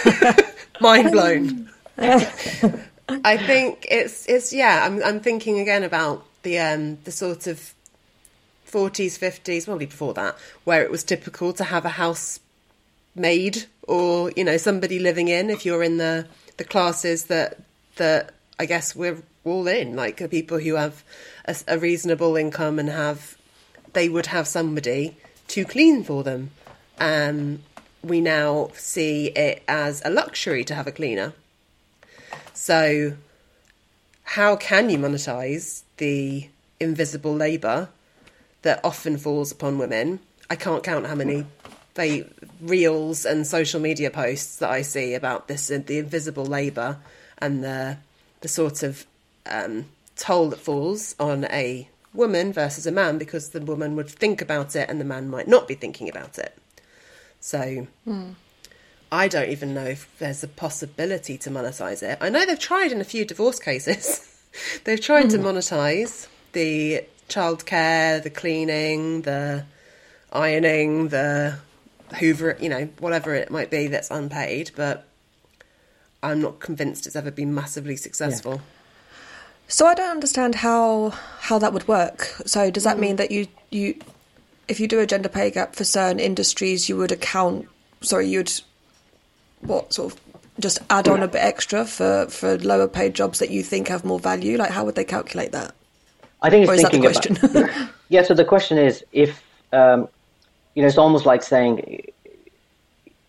Mind 0.79 1.11
blown. 1.11 1.69
I 1.97 3.37
think 3.37 3.85
it's 3.89 4.27
it's 4.27 4.53
yeah. 4.53 4.85
I'm 4.85 5.03
I'm 5.03 5.19
thinking 5.19 5.59
again 5.59 5.83
about 5.83 6.25
the 6.43 6.59
um 6.59 6.97
the 7.03 7.11
sort 7.11 7.47
of 7.47 7.73
40s, 8.69 9.17
50s, 9.17 9.65
probably 9.65 9.85
before 9.85 10.13
that, 10.13 10.35
where 10.63 10.83
it 10.83 10.91
was 10.91 11.03
typical 11.03 11.53
to 11.53 11.63
have 11.63 11.85
a 11.85 11.89
house 11.89 12.39
maid 13.15 13.65
or 13.87 14.31
you 14.35 14.43
know 14.43 14.57
somebody 14.57 14.99
living 14.99 15.27
in 15.27 15.49
if 15.49 15.65
you're 15.65 15.81
in 15.81 15.97
the 15.97 16.27
the 16.57 16.63
classes 16.63 17.25
that 17.25 17.57
that 17.95 18.31
I 18.59 18.65
guess 18.65 18.95
we're 18.95 19.23
all 19.43 19.67
in, 19.67 19.95
like 19.95 20.17
the 20.17 20.27
people 20.27 20.59
who 20.59 20.75
have 20.75 21.03
a, 21.45 21.55
a 21.67 21.79
reasonable 21.79 22.35
income 22.35 22.79
and 22.79 22.89
have 22.89 23.37
they 23.93 24.09
would 24.09 24.27
have 24.27 24.47
somebody 24.47 25.15
to 25.49 25.65
clean 25.65 26.03
for 26.03 26.23
them. 26.23 26.51
Um, 26.99 27.63
we 28.03 28.21
now 28.21 28.69
see 28.73 29.27
it 29.27 29.63
as 29.67 30.01
a 30.05 30.09
luxury 30.09 30.63
to 30.65 30.75
have 30.75 30.87
a 30.87 30.91
cleaner. 30.91 31.33
So, 32.53 33.13
how 34.23 34.55
can 34.55 34.89
you 34.89 34.97
monetize 34.97 35.83
the 35.97 36.49
invisible 36.79 37.33
labour 37.33 37.89
that 38.61 38.79
often 38.83 39.17
falls 39.17 39.51
upon 39.51 39.77
women? 39.77 40.19
I 40.49 40.55
can't 40.55 40.83
count 40.83 41.07
how 41.07 41.15
many 41.15 41.45
they, 41.95 42.25
reels 42.61 43.25
and 43.25 43.45
social 43.45 43.81
media 43.81 44.09
posts 44.09 44.57
that 44.57 44.69
I 44.69 44.81
see 44.81 45.13
about 45.13 45.47
this 45.47 45.67
the 45.67 45.97
invisible 45.97 46.45
labour 46.45 46.97
and 47.39 47.63
the 47.63 47.97
the 48.41 48.47
sort 48.47 48.83
of 48.83 49.05
um, 49.45 49.85
toll 50.15 50.49
that 50.49 50.59
falls 50.59 51.15
on 51.19 51.45
a 51.45 51.89
woman 52.13 52.53
versus 52.53 52.85
a 52.85 52.91
man 52.91 53.17
because 53.17 53.49
the 53.49 53.61
woman 53.61 53.95
would 53.95 54.09
think 54.09 54.41
about 54.41 54.75
it 54.75 54.89
and 54.89 55.01
the 55.01 55.05
man 55.05 55.29
might 55.29 55.47
not 55.47 55.67
be 55.67 55.75
thinking 55.75 56.09
about 56.09 56.37
it. 56.37 56.57
So 57.39 57.87
mm. 58.07 58.33
I 59.11 59.27
don't 59.27 59.49
even 59.49 59.73
know 59.73 59.85
if 59.85 60.13
there's 60.19 60.43
a 60.43 60.47
possibility 60.47 61.37
to 61.39 61.49
monetize 61.49 62.03
it. 62.03 62.17
I 62.21 62.29
know 62.29 62.45
they've 62.45 62.59
tried 62.59 62.91
in 62.91 63.01
a 63.01 63.05
few 63.05 63.25
divorce 63.25 63.59
cases. 63.59 64.41
they've 64.83 65.01
tried 65.01 65.25
mm. 65.25 65.31
to 65.31 65.37
hmm. 65.37 65.45
monetize 65.45 66.27
the 66.53 67.03
childcare, 67.29 68.21
the 68.21 68.29
cleaning, 68.29 69.21
the 69.21 69.65
ironing, 70.31 71.09
the 71.09 71.57
hoover, 72.19 72.57
you 72.59 72.69
know, 72.69 72.89
whatever 72.99 73.35
it 73.35 73.51
might 73.51 73.69
be 73.69 73.87
that's 73.87 74.11
unpaid, 74.11 74.71
but 74.75 75.07
I'm 76.23 76.41
not 76.41 76.59
convinced 76.59 77.05
it's 77.05 77.15
ever 77.15 77.31
been 77.31 77.53
massively 77.53 77.95
successful. 77.95 78.55
Yeah. 78.55 78.61
So 79.67 79.85
I 79.85 79.93
don't 79.93 80.09
understand 80.11 80.55
how 80.55 81.09
how 81.39 81.59
that 81.59 81.73
would 81.73 81.87
work. 81.87 82.21
So 82.45 82.71
does 82.71 82.83
that 82.83 82.97
mm. 82.97 83.01
mean 83.01 83.15
that 83.17 83.31
you 83.31 83.47
you 83.69 83.99
if 84.67 84.79
you 84.79 84.87
do 84.87 84.99
a 84.99 85.05
gender 85.05 85.29
pay 85.29 85.51
gap 85.51 85.75
for 85.75 85.83
certain 85.83 86.19
industries, 86.19 86.89
you 86.89 86.97
would 86.97 87.11
account. 87.11 87.67
Sorry, 88.01 88.27
you'd 88.27 88.51
what 89.61 89.93
sort 89.93 90.13
of 90.13 90.21
just 90.59 90.79
add 90.89 91.07
on 91.07 91.21
a 91.21 91.27
bit 91.27 91.43
extra 91.43 91.85
for 91.85 92.27
for 92.27 92.57
lower 92.59 92.87
paid 92.87 93.13
jobs 93.13 93.39
that 93.39 93.49
you 93.49 93.63
think 93.63 93.89
have 93.89 94.05
more 94.05 94.19
value. 94.19 94.57
Like, 94.57 94.71
how 94.71 94.85
would 94.85 94.95
they 94.95 95.05
calculate 95.05 95.51
that? 95.51 95.75
I 96.41 96.49
think 96.49 96.69
it's 96.69 96.81
thinking 96.81 97.05
about. 97.05 97.89
yeah. 98.09 98.23
So 98.23 98.33
the 98.33 98.45
question 98.45 98.77
is, 98.77 99.03
if 99.11 99.43
um, 99.73 100.07
you 100.75 100.81
know, 100.81 100.87
it's 100.87 100.97
almost 100.97 101.25
like 101.25 101.41
saying 101.41 102.11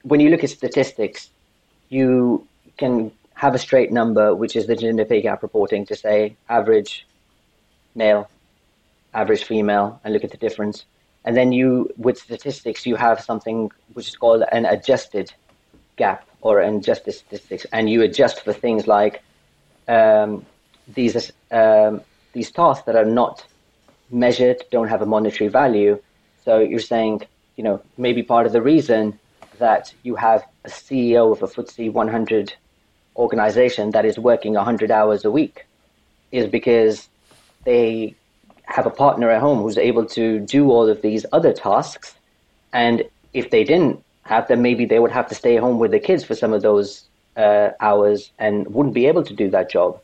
when 0.02 0.20
you 0.20 0.30
look 0.30 0.44
at 0.44 0.50
statistics, 0.50 1.30
you 1.88 2.46
can 2.76 3.10
have 3.34 3.54
a 3.54 3.58
straight 3.58 3.92
number, 3.92 4.34
which 4.34 4.56
is 4.56 4.66
the 4.66 4.76
gender 4.76 5.04
pay 5.04 5.20
gap 5.22 5.42
reporting, 5.42 5.86
to 5.86 5.96
say 5.96 6.36
average 6.48 7.06
male, 7.94 8.28
average 9.14 9.44
female, 9.44 10.00
and 10.04 10.12
look 10.12 10.24
at 10.24 10.30
the 10.30 10.36
difference. 10.36 10.84
And 11.24 11.36
then 11.36 11.52
you, 11.52 11.92
with 11.96 12.18
statistics, 12.18 12.86
you 12.86 12.96
have 12.96 13.20
something 13.20 13.70
which 13.94 14.08
is 14.08 14.16
called 14.16 14.42
an 14.52 14.64
adjusted 14.64 15.32
gap 15.96 16.26
or 16.40 16.60
an 16.60 16.76
adjusted 16.76 17.12
statistics, 17.12 17.66
and 17.72 17.90
you 17.90 18.02
adjust 18.02 18.44
for 18.44 18.52
things 18.52 18.86
like 18.86 19.22
um, 19.88 20.44
these 20.94 21.32
um, 21.50 22.00
these 22.38 22.52
tasks 22.52 22.84
that 22.86 22.94
are 22.94 23.10
not 23.22 23.36
measured, 24.10 24.58
don't 24.70 24.90
have 24.94 25.02
a 25.02 25.10
monetary 25.16 25.48
value. 25.62 26.00
So 26.44 26.52
you're 26.60 26.88
saying, 26.94 27.16
you 27.56 27.64
know, 27.64 27.76
maybe 28.04 28.22
part 28.22 28.46
of 28.46 28.52
the 28.52 28.62
reason 28.62 29.18
that 29.58 29.92
you 30.04 30.14
have 30.14 30.40
a 30.64 30.68
CEO 30.68 31.24
of 31.34 31.42
a 31.42 31.48
FTSE 31.48 31.92
100 31.92 32.54
organization 33.16 33.90
that 33.90 34.04
is 34.10 34.16
working 34.30 34.52
100 34.54 34.90
hours 34.92 35.24
a 35.24 35.32
week 35.32 35.66
is 36.30 36.46
because 36.58 37.08
they 37.64 38.14
have 38.76 38.86
a 38.86 38.94
partner 39.04 39.28
at 39.30 39.40
home 39.40 39.58
who's 39.62 39.78
able 39.90 40.06
to 40.18 40.38
do 40.56 40.70
all 40.70 40.88
of 40.88 41.02
these 41.02 41.26
other 41.32 41.52
tasks. 41.52 42.14
And 42.72 43.02
if 43.32 43.50
they 43.50 43.64
didn't 43.64 43.96
have 44.22 44.46
them, 44.46 44.62
maybe 44.62 44.84
they 44.84 45.00
would 45.00 45.16
have 45.18 45.26
to 45.32 45.34
stay 45.34 45.56
home 45.56 45.78
with 45.80 45.90
the 45.90 46.02
kids 46.08 46.22
for 46.22 46.36
some 46.36 46.52
of 46.52 46.62
those 46.62 46.88
uh, 47.36 47.70
hours 47.80 48.30
and 48.38 48.54
wouldn't 48.74 48.94
be 48.94 49.06
able 49.06 49.24
to 49.24 49.34
do 49.34 49.50
that 49.50 49.68
job. 49.76 50.00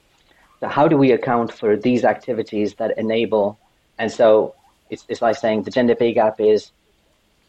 So, 0.64 0.70
how 0.70 0.88
do 0.88 0.96
we 0.96 1.12
account 1.12 1.52
for 1.52 1.76
these 1.76 2.04
activities 2.04 2.76
that 2.76 2.96
enable? 2.96 3.58
And 3.98 4.10
so, 4.10 4.54
it's, 4.88 5.04
it's 5.10 5.20
like 5.20 5.36
saying 5.36 5.64
the 5.64 5.70
gender 5.70 5.94
pay 5.94 6.14
gap 6.14 6.40
is 6.40 6.72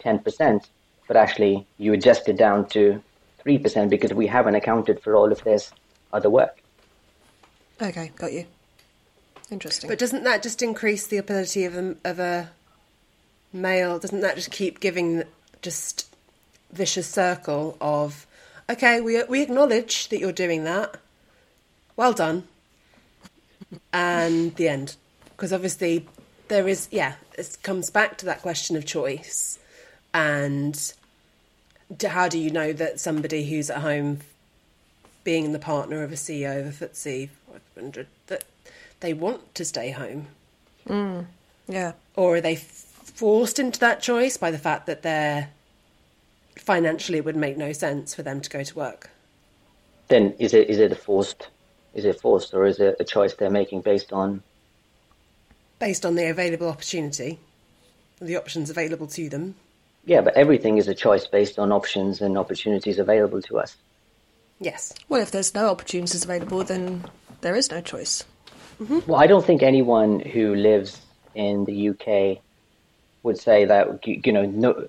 10%, 0.03 0.65
but 1.07 1.15
actually 1.15 1.65
you 1.77 1.93
adjust 1.93 2.27
it 2.27 2.35
down 2.35 2.67
to 2.71 3.01
3% 3.45 3.89
because 3.89 4.13
we 4.13 4.27
haven't 4.27 4.55
accounted 4.55 5.01
for 5.01 5.15
all 5.15 5.31
of 5.31 5.41
this 5.45 5.71
other 6.11 6.29
work. 6.29 6.61
Okay, 7.81 8.11
got 8.17 8.33
you. 8.33 8.47
Interesting. 9.49 9.89
But 9.89 9.97
doesn't 9.97 10.25
that 10.25 10.43
just 10.43 10.61
increase 10.61 11.07
the 11.07 11.15
ability 11.15 11.63
of 11.63 11.77
a, 11.77 11.95
of 12.03 12.19
a 12.19 12.51
male? 13.53 13.97
Doesn't 13.97 14.19
that 14.19 14.35
just 14.35 14.51
keep 14.51 14.81
giving 14.81 15.23
just 15.61 16.13
vicious 16.73 17.07
circle 17.07 17.77
of, 17.79 18.27
okay, 18.69 18.99
we 18.99 19.23
we 19.23 19.41
acknowledge 19.41 20.09
that 20.09 20.19
you're 20.19 20.33
doing 20.33 20.65
that. 20.65 20.97
Well 21.95 22.11
done. 22.11 22.49
And 23.93 24.55
the 24.55 24.67
end, 24.67 24.95
because 25.29 25.53
obviously 25.53 26.07
there 26.47 26.67
is 26.67 26.87
yeah, 26.91 27.15
it 27.37 27.57
comes 27.63 27.89
back 27.89 28.17
to 28.19 28.25
that 28.25 28.41
question 28.41 28.75
of 28.75 28.85
choice, 28.85 29.59
and 30.13 30.93
how 32.07 32.27
do 32.27 32.39
you 32.39 32.49
know 32.49 32.73
that 32.73 32.99
somebody 32.99 33.49
who's 33.49 33.69
at 33.69 33.81
home 33.81 34.19
being 35.23 35.51
the 35.51 35.59
partner 35.59 36.03
of 36.03 36.11
a 36.11 36.15
CEO 36.15 36.59
of 36.59 36.81
a 36.81 36.87
FTSE 36.87 37.29
500 37.75 38.07
that 38.27 38.43
they 38.99 39.13
want 39.13 39.55
to 39.55 39.65
stay 39.65 39.89
home. 39.89 40.27
Mm, 40.87 41.25
yeah. 41.67 41.93
Or 42.15 42.35
are 42.35 42.41
they 42.41 42.55
forced 42.55 43.57
into 43.57 43.79
that 43.79 44.01
choice 44.01 44.37
by 44.37 44.51
the 44.51 44.59
fact 44.59 44.85
that 44.85 45.01
they're 45.01 45.49
financially 46.55 47.17
it 47.17 47.25
would 47.25 47.35
make 47.35 47.57
no 47.57 47.73
sense 47.73 48.13
for 48.13 48.21
them 48.21 48.39
to 48.39 48.49
go 48.49 48.63
to 48.63 48.75
work? 48.75 49.09
then 50.07 50.33
is 50.39 50.53
it 50.53 50.69
is 50.69 50.79
it 50.79 50.91
a 50.91 50.95
forced 50.95 51.47
is 51.95 52.05
it 52.05 52.19
forced 52.21 52.53
or 52.53 52.65
is 52.65 52.79
it 52.79 52.95
a 52.99 53.03
choice 53.03 53.33
they're 53.33 53.49
making 53.49 53.81
based 53.81 54.13
on 54.13 54.43
Based 55.79 56.05
on 56.05 56.15
the 56.15 56.29
available 56.29 56.69
opportunity, 56.69 57.37
the 58.21 58.37
options 58.37 58.69
available 58.69 59.07
to 59.07 59.29
them. 59.29 59.55
yeah 60.05 60.21
but 60.21 60.35
everything 60.35 60.77
is 60.77 60.87
a 60.87 60.95
choice 60.95 61.25
based 61.27 61.57
on 61.59 61.71
options 61.71 62.21
and 62.21 62.37
opportunities 62.37 62.99
available 62.99 63.41
to 63.41 63.57
us 63.59 63.75
Yes. 64.57 64.93
Well, 65.09 65.21
if 65.21 65.31
there's 65.31 65.53
no 65.53 65.67
opportunities 65.67 66.23
available, 66.23 66.63
then 66.63 67.03
there 67.41 67.57
is 67.57 67.69
no 67.71 67.81
choice. 67.81 68.23
Mm-hmm. 68.81 68.99
well 69.09 69.21
i 69.21 69.27
don't 69.27 69.45
think 69.45 69.63
anyone 69.63 70.19
who 70.19 70.53
lives 70.53 70.99
in 71.33 71.63
the 71.63 71.77
uk 71.91 72.07
would 73.23 73.37
say 73.47 73.63
that 73.63 74.05
you 74.05 74.21
you 74.25 74.33
know 74.33 74.45
no 74.45 74.87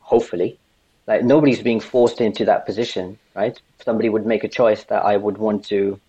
hopefully 0.00 0.58
like 1.06 1.22
nobody's 1.22 1.60
being 1.62 1.78
forced 1.80 2.22
into 2.22 2.46
that 2.46 2.64
position 2.64 3.18
right 3.34 3.60
somebody 3.84 4.08
would 4.08 4.24
make 4.32 4.44
a 4.44 4.48
choice 4.60 4.84
that 4.84 5.04
i 5.04 5.14
would 5.24 5.36
want 5.36 5.62
to 5.66 6.00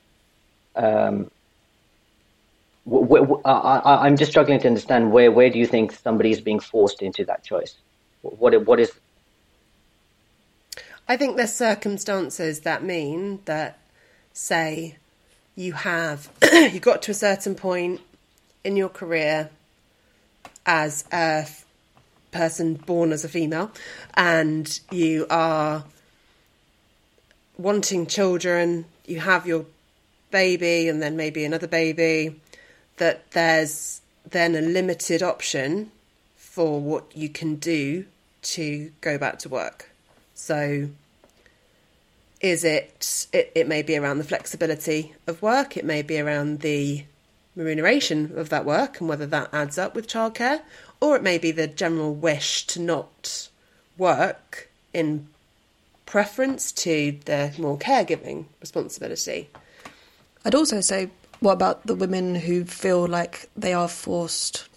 um 0.75 1.29
wh- 2.89 3.05
wh- 3.09 3.41
I, 3.45 3.99
i'm 4.05 4.17
just 4.17 4.31
struggling 4.31 4.59
to 4.59 4.67
understand 4.67 5.11
where 5.11 5.31
where 5.31 5.49
do 5.49 5.59
you 5.59 5.67
think 5.67 5.91
somebody 5.91 6.31
is 6.31 6.41
being 6.41 6.59
forced 6.59 7.01
into 7.01 7.25
that 7.25 7.43
choice 7.43 7.75
what 8.21 8.65
what 8.65 8.79
is 8.79 8.91
I 11.07 11.17
think 11.17 11.35
there's 11.35 11.53
circumstances 11.53 12.61
that 12.61 12.83
mean 12.83 13.39
that, 13.45 13.77
say, 14.31 14.95
you 15.55 15.73
have 15.73 16.29
you 16.53 16.79
got 16.79 17.01
to 17.03 17.11
a 17.11 17.15
certain 17.15 17.55
point 17.55 18.01
in 18.63 18.77
your 18.77 18.89
career 18.89 19.49
as 20.65 21.03
a 21.11 21.43
f- 21.43 21.65
person 22.31 22.75
born 22.75 23.11
as 23.11 23.25
a 23.25 23.29
female, 23.29 23.71
and 24.15 24.79
you 24.91 25.27
are 25.29 25.83
wanting 27.57 28.07
children. 28.07 28.85
You 29.05 29.19
have 29.19 29.45
your 29.45 29.65
baby, 30.33 30.89
and 30.89 31.01
then 31.01 31.15
maybe 31.15 31.45
another 31.45 31.67
baby. 31.67 32.41
That 32.97 33.31
there's 33.31 34.01
then 34.29 34.55
a 34.55 34.61
limited 34.61 35.23
option 35.23 35.91
for 36.35 36.81
what 36.81 37.15
you 37.15 37.29
can 37.29 37.55
do 37.55 38.05
to 38.41 38.91
go 38.99 39.17
back 39.17 39.39
to 39.39 39.49
work. 39.49 39.89
So, 40.35 40.89
is 42.41 42.65
it, 42.65 43.27
it? 43.31 43.51
It 43.55 43.67
may 43.67 43.81
be 43.81 43.95
around 43.95 44.17
the 44.17 44.25
flexibility 44.25 45.13
of 45.25 45.41
work. 45.41 45.77
It 45.77 45.85
may 45.85 46.01
be 46.01 46.19
around 46.19 46.59
the 46.59 47.05
remuneration 47.55 48.37
of 48.37 48.49
that 48.49 48.65
work 48.65 48.99
and 48.99 49.07
whether 49.07 49.25
that 49.27 49.53
adds 49.53 49.77
up 49.77 49.95
with 49.95 50.07
childcare, 50.07 50.61
or 50.99 51.15
it 51.15 51.23
may 51.23 51.37
be 51.37 51.51
the 51.51 51.67
general 51.67 52.13
wish 52.13 52.65
to 52.67 52.81
not 52.81 53.47
work 53.97 54.69
in 54.93 55.27
preference 56.05 56.71
to 56.71 57.17
the 57.25 57.53
more 57.57 57.77
caregiving 57.77 58.45
responsibility. 58.59 59.49
I'd 60.45 60.55
also 60.55 60.81
say, 60.81 61.09
what 61.39 61.53
about 61.53 61.85
the 61.85 61.95
women 61.95 62.35
who 62.35 62.65
feel 62.65 63.07
like 63.07 63.49
they 63.55 63.73
are 63.73 63.87
forced? 63.87 64.67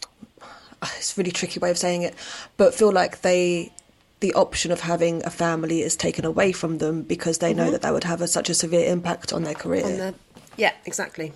Ah, 0.82 0.92
it's 0.96 1.16
a 1.16 1.20
really 1.20 1.32
tricky 1.32 1.58
way 1.58 1.70
of 1.70 1.78
saying 1.78 2.02
it, 2.02 2.14
but 2.56 2.74
feel 2.74 2.92
like 2.92 3.22
they, 3.22 3.72
the 4.20 4.32
option 4.34 4.70
of 4.70 4.80
having 4.80 5.24
a 5.24 5.30
family 5.30 5.82
is 5.82 5.96
taken 5.96 6.24
away 6.24 6.52
from 6.52 6.78
them 6.78 7.02
because 7.02 7.38
they 7.38 7.54
know 7.54 7.64
mm-hmm. 7.64 7.72
that 7.72 7.82
that 7.82 7.92
would 7.92 8.04
have 8.04 8.20
a, 8.20 8.28
such 8.28 8.50
a 8.50 8.54
severe 8.54 8.90
impact 8.90 9.32
on 9.32 9.42
their 9.42 9.54
career. 9.54 9.84
On 9.84 9.96
the, 9.96 10.14
yeah, 10.56 10.72
exactly. 10.84 11.32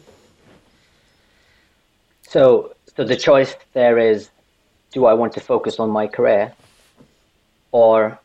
So, 2.22 2.74
so 2.96 3.04
the 3.04 3.16
choice 3.16 3.56
there 3.72 3.98
is: 3.98 4.30
do 4.92 5.06
I 5.06 5.14
want 5.14 5.32
to 5.34 5.40
focus 5.40 5.80
on 5.80 5.90
my 5.90 6.06
career, 6.06 6.52
or 7.72 8.18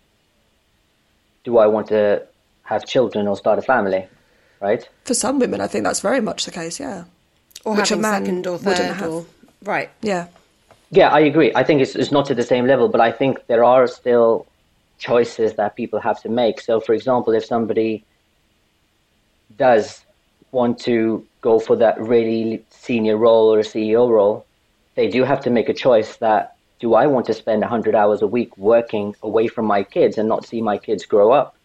do 1.43 1.57
I 1.57 1.67
want 1.67 1.87
to 1.87 2.25
have 2.63 2.85
children 2.85 3.27
or 3.27 3.37
start 3.37 3.57
a 3.57 3.61
family? 3.61 4.07
Right? 4.61 4.87
For 5.03 5.13
some 5.13 5.39
women, 5.39 5.61
I 5.61 5.67
think 5.67 5.83
that's 5.83 5.99
very 5.99 6.21
much 6.21 6.45
the 6.45 6.51
case. 6.51 6.79
Yeah, 6.79 7.05
Or 7.63 7.75
Which 7.75 7.91
a 7.91 7.97
man 7.97 8.25
second 8.25 8.47
or 8.47 8.53
wouldn't 8.53 8.77
third 8.77 8.95
have. 8.95 9.09
or 9.11 9.25
right. 9.63 9.89
yeah. 10.01 10.27
Yeah, 10.91 11.09
I 11.09 11.19
agree. 11.19 11.51
I 11.55 11.63
think 11.63 11.81
it's, 11.81 11.95
it's 11.95 12.11
not 12.11 12.25
to 12.27 12.35
the 12.35 12.43
same 12.43 12.67
level, 12.67 12.87
but 12.87 13.01
I 13.01 13.11
think 13.11 13.45
there 13.47 13.63
are 13.63 13.87
still 13.87 14.45
choices 14.97 15.53
that 15.55 15.75
people 15.75 15.99
have 15.99 16.21
to 16.21 16.29
make. 16.29 16.61
So, 16.61 16.79
for 16.79 16.93
example, 16.93 17.33
if 17.33 17.43
somebody 17.43 18.05
does 19.57 20.01
want 20.51 20.79
to 20.79 21.25
go 21.41 21.59
for 21.59 21.75
that 21.75 21.99
really 21.99 22.63
senior 22.69 23.17
role 23.17 23.53
or 23.53 23.59
a 23.59 23.63
CEO 23.63 24.09
role, 24.09 24.45
they 24.95 25.09
do 25.09 25.23
have 25.23 25.41
to 25.41 25.49
make 25.49 25.69
a 25.69 25.73
choice 25.73 26.17
that 26.17 26.55
do 26.79 26.93
I 26.93 27.07
want 27.07 27.25
to 27.27 27.33
spend 27.33 27.61
100 27.61 27.95
hours 27.95 28.21
a 28.21 28.27
week 28.27 28.57
working 28.57 29.15
away 29.23 29.47
from 29.47 29.65
my 29.65 29.83
kids 29.83 30.17
and 30.17 30.29
not 30.29 30.45
see 30.45 30.61
my 30.61 30.77
kids 30.77 31.05
grow 31.05 31.31
up? 31.31 31.55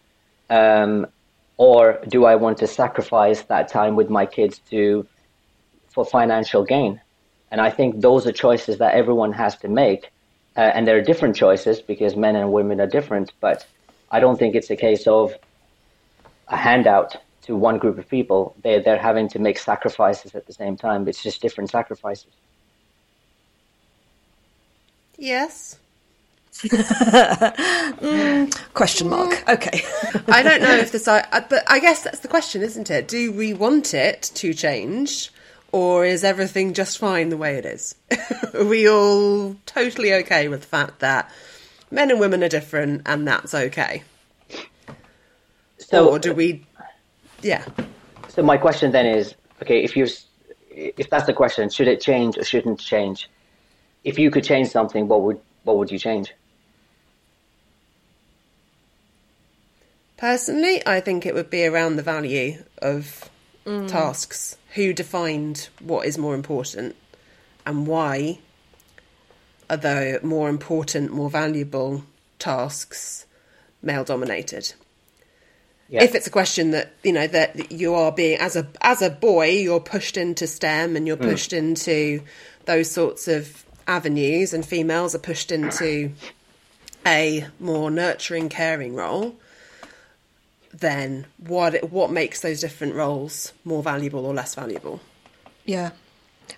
Um, 0.49 1.07
or 1.57 1.99
do 2.07 2.25
I 2.25 2.35
want 2.35 2.57
to 2.59 2.67
sacrifice 2.67 3.43
that 3.43 3.67
time 3.67 3.95
with 3.95 4.09
my 4.09 4.25
kids 4.25 4.59
to 4.71 5.07
for 5.89 6.05
financial 6.05 6.63
gain? 6.63 7.01
And 7.51 7.59
I 7.61 7.69
think 7.69 8.01
those 8.01 8.25
are 8.25 8.31
choices 8.31 8.77
that 8.77 8.93
everyone 8.95 9.33
has 9.33 9.57
to 9.57 9.67
make. 9.67 10.11
Uh, 10.55 10.61
and 10.61 10.87
there 10.87 10.97
are 10.97 11.01
different 11.01 11.35
choices 11.35 11.81
because 11.81 12.15
men 12.15 12.35
and 12.35 12.51
women 12.51 12.79
are 12.81 12.87
different. 12.87 13.33
But 13.41 13.67
I 14.09 14.19
don't 14.19 14.37
think 14.37 14.55
it's 14.55 14.69
a 14.69 14.75
case 14.75 15.05
of 15.07 15.33
a 16.47 16.57
handout 16.57 17.17
to 17.43 17.55
one 17.55 17.77
group 17.77 17.97
of 17.97 18.07
people. 18.09 18.55
They're, 18.63 18.81
they're 18.81 18.97
having 18.97 19.27
to 19.29 19.39
make 19.39 19.57
sacrifices 19.57 20.35
at 20.35 20.45
the 20.47 20.53
same 20.53 20.77
time. 20.77 21.07
It's 21.07 21.23
just 21.23 21.41
different 21.41 21.69
sacrifices. 21.69 22.31
Yes. 25.17 25.79
Question 28.73 29.09
mark. 29.09 29.43
Okay. 29.49 29.81
I 30.27 30.43
don't 30.43 30.61
know 30.61 30.75
if 30.75 30.91
this, 30.91 31.07
I, 31.07 31.25
I- 31.31 31.39
but 31.41 31.63
I 31.67 31.79
guess 31.79 32.03
that's 32.03 32.19
the 32.19 32.27
question, 32.27 32.61
isn't 32.61 32.89
it? 32.89 33.07
Do 33.07 33.31
we 33.31 33.53
want 33.53 33.93
it 33.93 34.31
to 34.35 34.53
change, 34.53 35.31
or 35.71 36.05
is 36.05 36.23
everything 36.23 36.73
just 36.73 36.97
fine 36.97 37.29
the 37.29 37.37
way 37.37 37.55
it 37.55 37.65
is? 37.65 37.95
are 38.53 38.65
we 38.65 38.87
all 38.87 39.55
totally 39.65 40.13
okay 40.15 40.47
with 40.49 40.61
the 40.61 40.67
fact 40.67 40.99
that 40.99 41.29
men 41.89 42.11
and 42.11 42.19
women 42.19 42.43
are 42.43 42.49
different 42.49 43.01
and 43.05 43.27
that's 43.27 43.53
okay? 43.53 44.03
So, 45.77 46.09
or 46.09 46.19
do 46.19 46.33
we? 46.33 46.65
Yeah. 47.41 47.65
so 48.27 48.43
my 48.43 48.57
question 48.57 48.91
then 48.91 49.05
is, 49.05 49.33
okay, 49.63 49.83
if 49.83 49.95
you, 49.97 50.07
if 50.69 51.09
that's 51.09 51.25
the 51.25 51.33
question, 51.33 51.69
should 51.69 51.87
it 51.87 52.01
change 52.01 52.37
or 52.37 52.43
shouldn't 52.43 52.79
change? 52.79 53.29
If 54.03 54.19
you 54.19 54.29
could 54.31 54.43
change 54.43 54.69
something, 54.69 55.07
what 55.07 55.21
would 55.21 55.39
what 55.63 55.77
would 55.77 55.91
you 55.91 55.97
change? 55.99 56.33
Personally, 60.21 60.83
I 60.85 60.99
think 60.99 61.25
it 61.25 61.33
would 61.33 61.49
be 61.49 61.65
around 61.65 61.95
the 61.95 62.03
value 62.03 62.63
of 62.79 63.27
tasks. 63.87 64.55
Who 64.75 64.93
defined 64.93 65.69
what 65.79 66.05
is 66.05 66.19
more 66.19 66.35
important 66.35 66.95
and 67.65 67.87
why 67.87 68.37
are 69.67 69.77
the 69.77 70.19
more 70.21 70.47
important, 70.47 71.11
more 71.11 71.31
valuable 71.31 72.03
tasks 72.37 73.25
male 73.81 74.03
dominated? 74.03 74.75
Yeah. 75.89 76.03
If 76.03 76.13
it's 76.13 76.27
a 76.27 76.31
question 76.31 76.69
that 76.69 76.93
you 77.03 77.13
know 77.13 77.25
that 77.25 77.71
you 77.71 77.95
are 77.95 78.11
being 78.11 78.37
as 78.37 78.55
a 78.55 78.67
as 78.81 79.01
a 79.01 79.09
boy, 79.09 79.49
you're 79.49 79.79
pushed 79.79 80.17
into 80.17 80.45
STEM 80.45 80.95
and 80.95 81.07
you're 81.07 81.17
mm. 81.17 81.31
pushed 81.31 81.51
into 81.51 82.21
those 82.65 82.91
sorts 82.91 83.27
of 83.27 83.65
avenues, 83.87 84.53
and 84.53 84.63
females 84.63 85.15
are 85.15 85.19
pushed 85.19 85.51
into 85.51 86.11
a 87.07 87.47
more 87.59 87.89
nurturing, 87.89 88.49
caring 88.49 88.93
role, 88.93 89.35
then 90.73 91.25
what 91.37 91.91
what 91.91 92.11
makes 92.11 92.41
those 92.41 92.61
different 92.61 92.95
roles 92.95 93.53
more 93.63 93.83
valuable 93.83 94.25
or 94.25 94.33
less 94.33 94.55
valuable? 94.55 95.01
Yeah. 95.65 95.91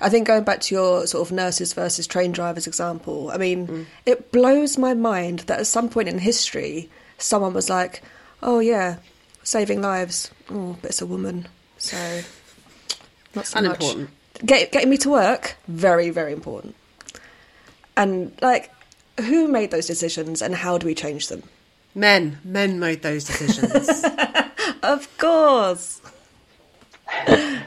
I 0.02 0.10
think 0.10 0.28
going 0.28 0.44
back 0.44 0.62
to 0.62 0.76
your 0.76 1.08
sort 1.08 1.28
of 1.28 1.32
nurses 1.32 1.74
versus 1.74 2.08
train 2.08 2.32
drivers 2.32 2.68
example, 2.68 3.30
I 3.32 3.38
mean, 3.38 3.68
mm. 3.68 3.86
it 4.06 4.32
blows 4.32 4.78
my 4.78 4.94
mind 4.94 5.40
that 5.40 5.60
at 5.60 5.68
some 5.68 5.90
point 5.90 6.08
in 6.08 6.18
history, 6.18 6.90
someone 7.18 7.54
was 7.54 7.70
like, 7.70 8.02
oh, 8.42 8.60
yeah, 8.60 8.98
saving 9.44 9.82
lives. 9.82 10.32
Oh, 10.50 10.78
but 10.82 10.90
it's 10.92 11.02
a 11.02 11.06
woman. 11.06 11.48
So, 11.78 12.22
not 13.36 13.46
so 13.46 13.60
Unimportant. 13.60 14.10
much. 14.10 14.46
Get, 14.46 14.72
getting 14.72 14.90
me 14.90 14.98
to 14.98 15.10
work, 15.10 15.58
very, 15.68 16.10
very 16.10 16.34
important. 16.34 16.76
And, 17.96 18.36
like, 18.42 18.72
who 19.20 19.48
made 19.48 19.70
those 19.70 19.86
decisions 19.86 20.42
and 20.42 20.56
how 20.56 20.80
do 20.80 20.88
we 20.88 20.96
change 20.96 21.28
them? 21.28 21.44
Men, 21.96 22.40
men 22.44 22.80
made 22.80 23.02
those 23.02 23.24
decisions. 23.26 24.04
Of 24.82 25.18
course. 25.18 26.02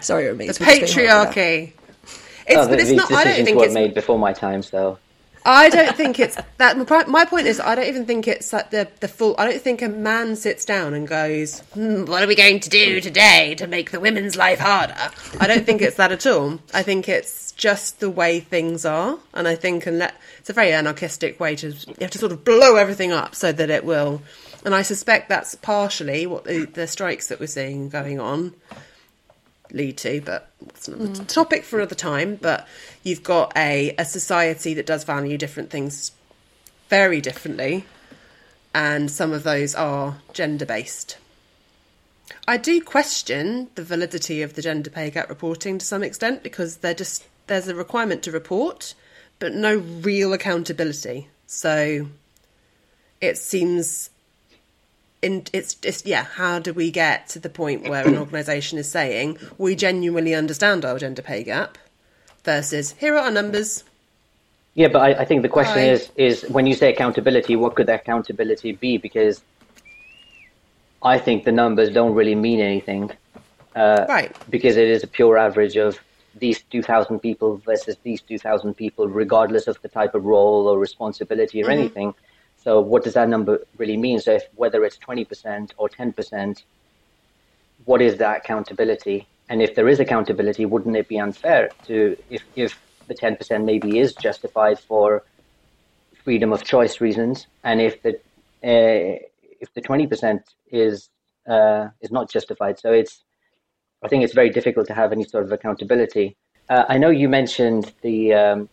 Sorry, 0.00 0.26
Remy. 0.26 0.48
the 0.48 0.52
patriarchy. 0.52 1.72
It's, 2.46 2.56
Oh, 2.56 2.68
but 2.68 2.78
it's 2.78 2.88
these 2.90 2.96
not. 2.96 3.10
I 3.10 3.24
don't 3.24 3.32
decisions 3.32 3.46
think 3.46 3.58
were 3.58 3.64
it's. 3.64 3.74
made 3.74 3.94
before 3.94 4.18
my 4.18 4.32
time, 4.34 4.62
so 4.62 4.98
I 5.46 5.70
don't 5.70 5.96
think 5.96 6.18
it's 6.18 6.36
that. 6.58 7.08
my 7.08 7.24
point 7.24 7.46
is, 7.46 7.60
I 7.60 7.76
don't 7.76 7.86
even 7.86 8.04
think 8.04 8.26
it's 8.26 8.52
like 8.52 8.70
the 8.70 8.88
the 9.00 9.08
full. 9.08 9.34
I 9.38 9.48
don't 9.48 9.62
think 9.62 9.80
a 9.80 9.88
man 9.88 10.36
sits 10.36 10.64
down 10.64 10.92
and 10.92 11.06
goes, 11.06 11.60
hmm, 11.72 12.04
"What 12.04 12.22
are 12.22 12.26
we 12.26 12.34
going 12.34 12.60
to 12.60 12.68
do 12.68 13.00
today 13.00 13.54
to 13.54 13.66
make 13.66 13.92
the 13.92 14.00
women's 14.00 14.36
life 14.36 14.58
harder?" 14.58 15.10
I 15.40 15.46
don't 15.46 15.64
think 15.64 15.80
it's 15.82 15.96
that 15.96 16.10
at 16.10 16.26
all. 16.26 16.58
I 16.74 16.82
think 16.82 17.08
it's 17.08 17.52
just 17.52 18.00
the 18.00 18.10
way 18.10 18.40
things 18.40 18.84
are, 18.84 19.18
and 19.32 19.46
I 19.46 19.54
think 19.54 19.86
and 19.86 20.02
it's 20.38 20.50
a 20.50 20.52
very 20.52 20.72
anarchistic 20.72 21.38
way 21.38 21.54
to 21.56 21.68
you 21.68 21.94
have 22.00 22.10
to 22.10 22.18
sort 22.18 22.32
of 22.32 22.44
blow 22.44 22.74
everything 22.76 23.12
up 23.12 23.34
so 23.34 23.52
that 23.52 23.70
it 23.70 23.84
will 23.84 24.22
And 24.64 24.74
I 24.74 24.82
suspect 24.82 25.28
that's 25.28 25.54
partially 25.54 26.26
what 26.26 26.44
the, 26.44 26.64
the 26.64 26.88
strikes 26.88 27.28
that 27.28 27.38
we're 27.38 27.46
seeing 27.46 27.88
going 27.88 28.18
on 28.18 28.52
lead 29.72 29.98
to, 29.98 30.20
but 30.20 30.50
it's 30.60 30.88
another 30.88 31.08
mm. 31.08 31.26
topic 31.26 31.64
for 31.64 31.78
another 31.78 31.94
time. 31.94 32.36
But 32.36 32.66
you've 33.02 33.22
got 33.22 33.52
a, 33.56 33.94
a 33.98 34.04
society 34.04 34.74
that 34.74 34.86
does 34.86 35.04
value 35.04 35.38
different 35.38 35.70
things 35.70 36.12
very 36.88 37.20
differently, 37.20 37.84
and 38.74 39.10
some 39.10 39.32
of 39.32 39.42
those 39.42 39.74
are 39.74 40.18
gender 40.32 40.66
based. 40.66 41.18
I 42.48 42.56
do 42.56 42.80
question 42.80 43.68
the 43.74 43.84
validity 43.84 44.42
of 44.42 44.54
the 44.54 44.62
gender 44.62 44.90
pay 44.90 45.10
gap 45.10 45.28
reporting 45.28 45.78
to 45.78 45.86
some 45.86 46.02
extent 46.02 46.42
because 46.42 46.78
they're 46.78 46.94
just 46.94 47.24
there's 47.46 47.68
a 47.68 47.74
requirement 47.74 48.22
to 48.24 48.32
report, 48.32 48.94
but 49.38 49.54
no 49.54 49.76
real 49.76 50.32
accountability. 50.32 51.28
So 51.46 52.08
it 53.20 53.38
seems 53.38 54.10
in, 55.22 55.44
it's 55.52 55.76
it's 55.82 56.04
yeah. 56.04 56.24
How 56.24 56.58
do 56.58 56.72
we 56.72 56.90
get 56.90 57.28
to 57.28 57.38
the 57.38 57.48
point 57.48 57.88
where 57.88 58.06
an 58.06 58.16
organisation 58.24 58.78
is 58.78 58.90
saying 58.90 59.38
we 59.58 59.74
genuinely 59.74 60.34
understand 60.34 60.84
our 60.84 60.98
gender 60.98 61.22
pay 61.22 61.42
gap 61.42 61.78
versus 62.44 62.92
here 62.92 63.14
are 63.14 63.24
our 63.26 63.30
numbers. 63.30 63.84
Yeah, 64.74 64.88
but 64.88 65.00
I, 65.00 65.22
I 65.22 65.24
think 65.24 65.42
the 65.42 65.48
question 65.48 65.78
is 65.78 66.10
is 66.16 66.42
when 66.48 66.66
you 66.66 66.74
say 66.74 66.92
accountability, 66.92 67.56
what 67.56 67.74
could 67.74 67.86
that 67.86 68.02
accountability 68.02 68.72
be? 68.72 68.98
Because 68.98 69.42
I 71.02 71.18
think 71.18 71.44
the 71.44 71.52
numbers 71.52 71.90
don't 71.92 72.14
really 72.14 72.34
mean 72.34 72.60
anything, 72.60 73.10
uh, 73.74 74.06
right? 74.08 74.34
Because 74.50 74.76
it 74.76 74.88
is 74.88 75.02
a 75.02 75.06
pure 75.06 75.38
average 75.38 75.76
of 75.76 75.98
these 76.38 76.60
2,000 76.70 77.20
people 77.20 77.56
versus 77.64 77.96
these 78.02 78.20
2,000 78.20 78.74
people, 78.74 79.08
regardless 79.08 79.66
of 79.66 79.80
the 79.80 79.88
type 79.88 80.14
of 80.14 80.24
role 80.24 80.68
or 80.68 80.78
responsibility 80.78 81.62
or 81.62 81.66
mm-hmm. 81.66 81.80
anything. 81.80 82.14
So 82.66 82.80
what 82.80 83.04
does 83.04 83.14
that 83.14 83.28
number 83.28 83.60
really 83.78 83.96
mean? 83.96 84.18
So 84.18 84.32
if, 84.32 84.42
whether 84.56 84.84
it's 84.84 84.98
20% 84.98 85.70
or 85.76 85.88
10%, 85.88 86.64
what 87.84 88.02
is 88.02 88.16
that 88.16 88.38
accountability? 88.38 89.28
And 89.48 89.62
if 89.62 89.76
there 89.76 89.88
is 89.88 90.00
accountability, 90.00 90.66
wouldn't 90.66 90.96
it 90.96 91.06
be 91.06 91.16
unfair 91.16 91.70
to, 91.86 92.16
if, 92.28 92.42
if 92.56 92.76
the 93.06 93.14
10% 93.14 93.64
maybe 93.64 94.00
is 94.00 94.14
justified 94.14 94.80
for 94.80 95.22
freedom 96.24 96.52
of 96.52 96.64
choice 96.64 97.00
reasons, 97.00 97.46
and 97.62 97.80
if 97.80 98.02
the, 98.02 98.14
uh, 98.64 99.22
if 99.60 99.72
the 99.74 99.80
20% 99.80 100.40
is, 100.72 101.08
uh, 101.48 101.86
is 102.00 102.10
not 102.10 102.28
justified. 102.28 102.80
So 102.80 102.90
it's, 102.90 103.22
I 104.02 104.08
think 104.08 104.24
it's 104.24 104.34
very 104.34 104.50
difficult 104.50 104.88
to 104.88 104.94
have 104.94 105.12
any 105.12 105.22
sort 105.22 105.44
of 105.44 105.52
accountability. 105.52 106.36
Uh, 106.68 106.82
I 106.88 106.98
know 106.98 107.10
you 107.10 107.28
mentioned 107.28 107.92
the, 108.02 108.34
um, 108.34 108.68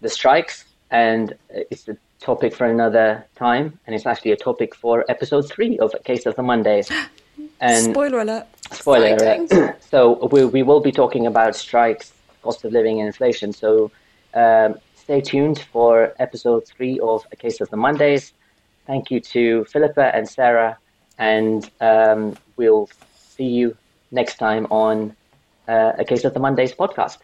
the 0.00 0.08
strikes, 0.08 0.64
and 0.90 1.36
it's 1.48 1.86
a 1.86 1.96
topic 2.22 2.54
for 2.54 2.66
another 2.66 3.26
time, 3.36 3.78
and 3.86 3.94
it's 3.94 4.06
actually 4.06 4.32
a 4.32 4.36
topic 4.36 4.74
for 4.74 5.04
episode 5.08 5.50
three 5.50 5.78
of 5.78 5.94
Case 6.04 6.24
of 6.26 6.36
the 6.36 6.42
Mondays. 6.42 6.90
And 7.60 7.94
spoiler 7.94 8.20
alert! 8.20 8.46
Spoiler 8.72 9.14
alert! 9.14 9.80
so 9.90 10.26
we 10.32 10.44
we 10.44 10.62
will 10.64 10.80
be 10.80 10.90
talking 10.90 11.26
about 11.28 11.54
strikes, 11.54 12.12
cost 12.42 12.64
of 12.64 12.72
living, 12.72 12.98
and 12.98 13.06
inflation. 13.06 13.52
So 13.52 13.92
um, 14.34 14.74
stay 14.96 15.20
tuned 15.20 15.60
for 15.72 16.12
episode 16.18 16.66
three 16.66 16.98
of 16.98 17.24
A 17.30 17.36
Case 17.36 17.60
of 17.60 17.70
the 17.70 17.76
Mondays. 17.76 18.32
Thank 18.86 19.12
you 19.12 19.20
to 19.34 19.64
Philippa 19.66 20.06
and 20.16 20.28
Sarah, 20.28 20.76
and 21.18 21.70
um, 21.80 22.36
we'll 22.56 22.88
see 23.16 23.50
you 23.60 23.76
next 24.10 24.36
time 24.38 24.66
on 24.70 25.14
uh, 25.68 25.92
A 25.98 26.04
Case 26.04 26.24
of 26.24 26.34
the 26.34 26.40
Mondays 26.40 26.74
podcast. 26.74 27.18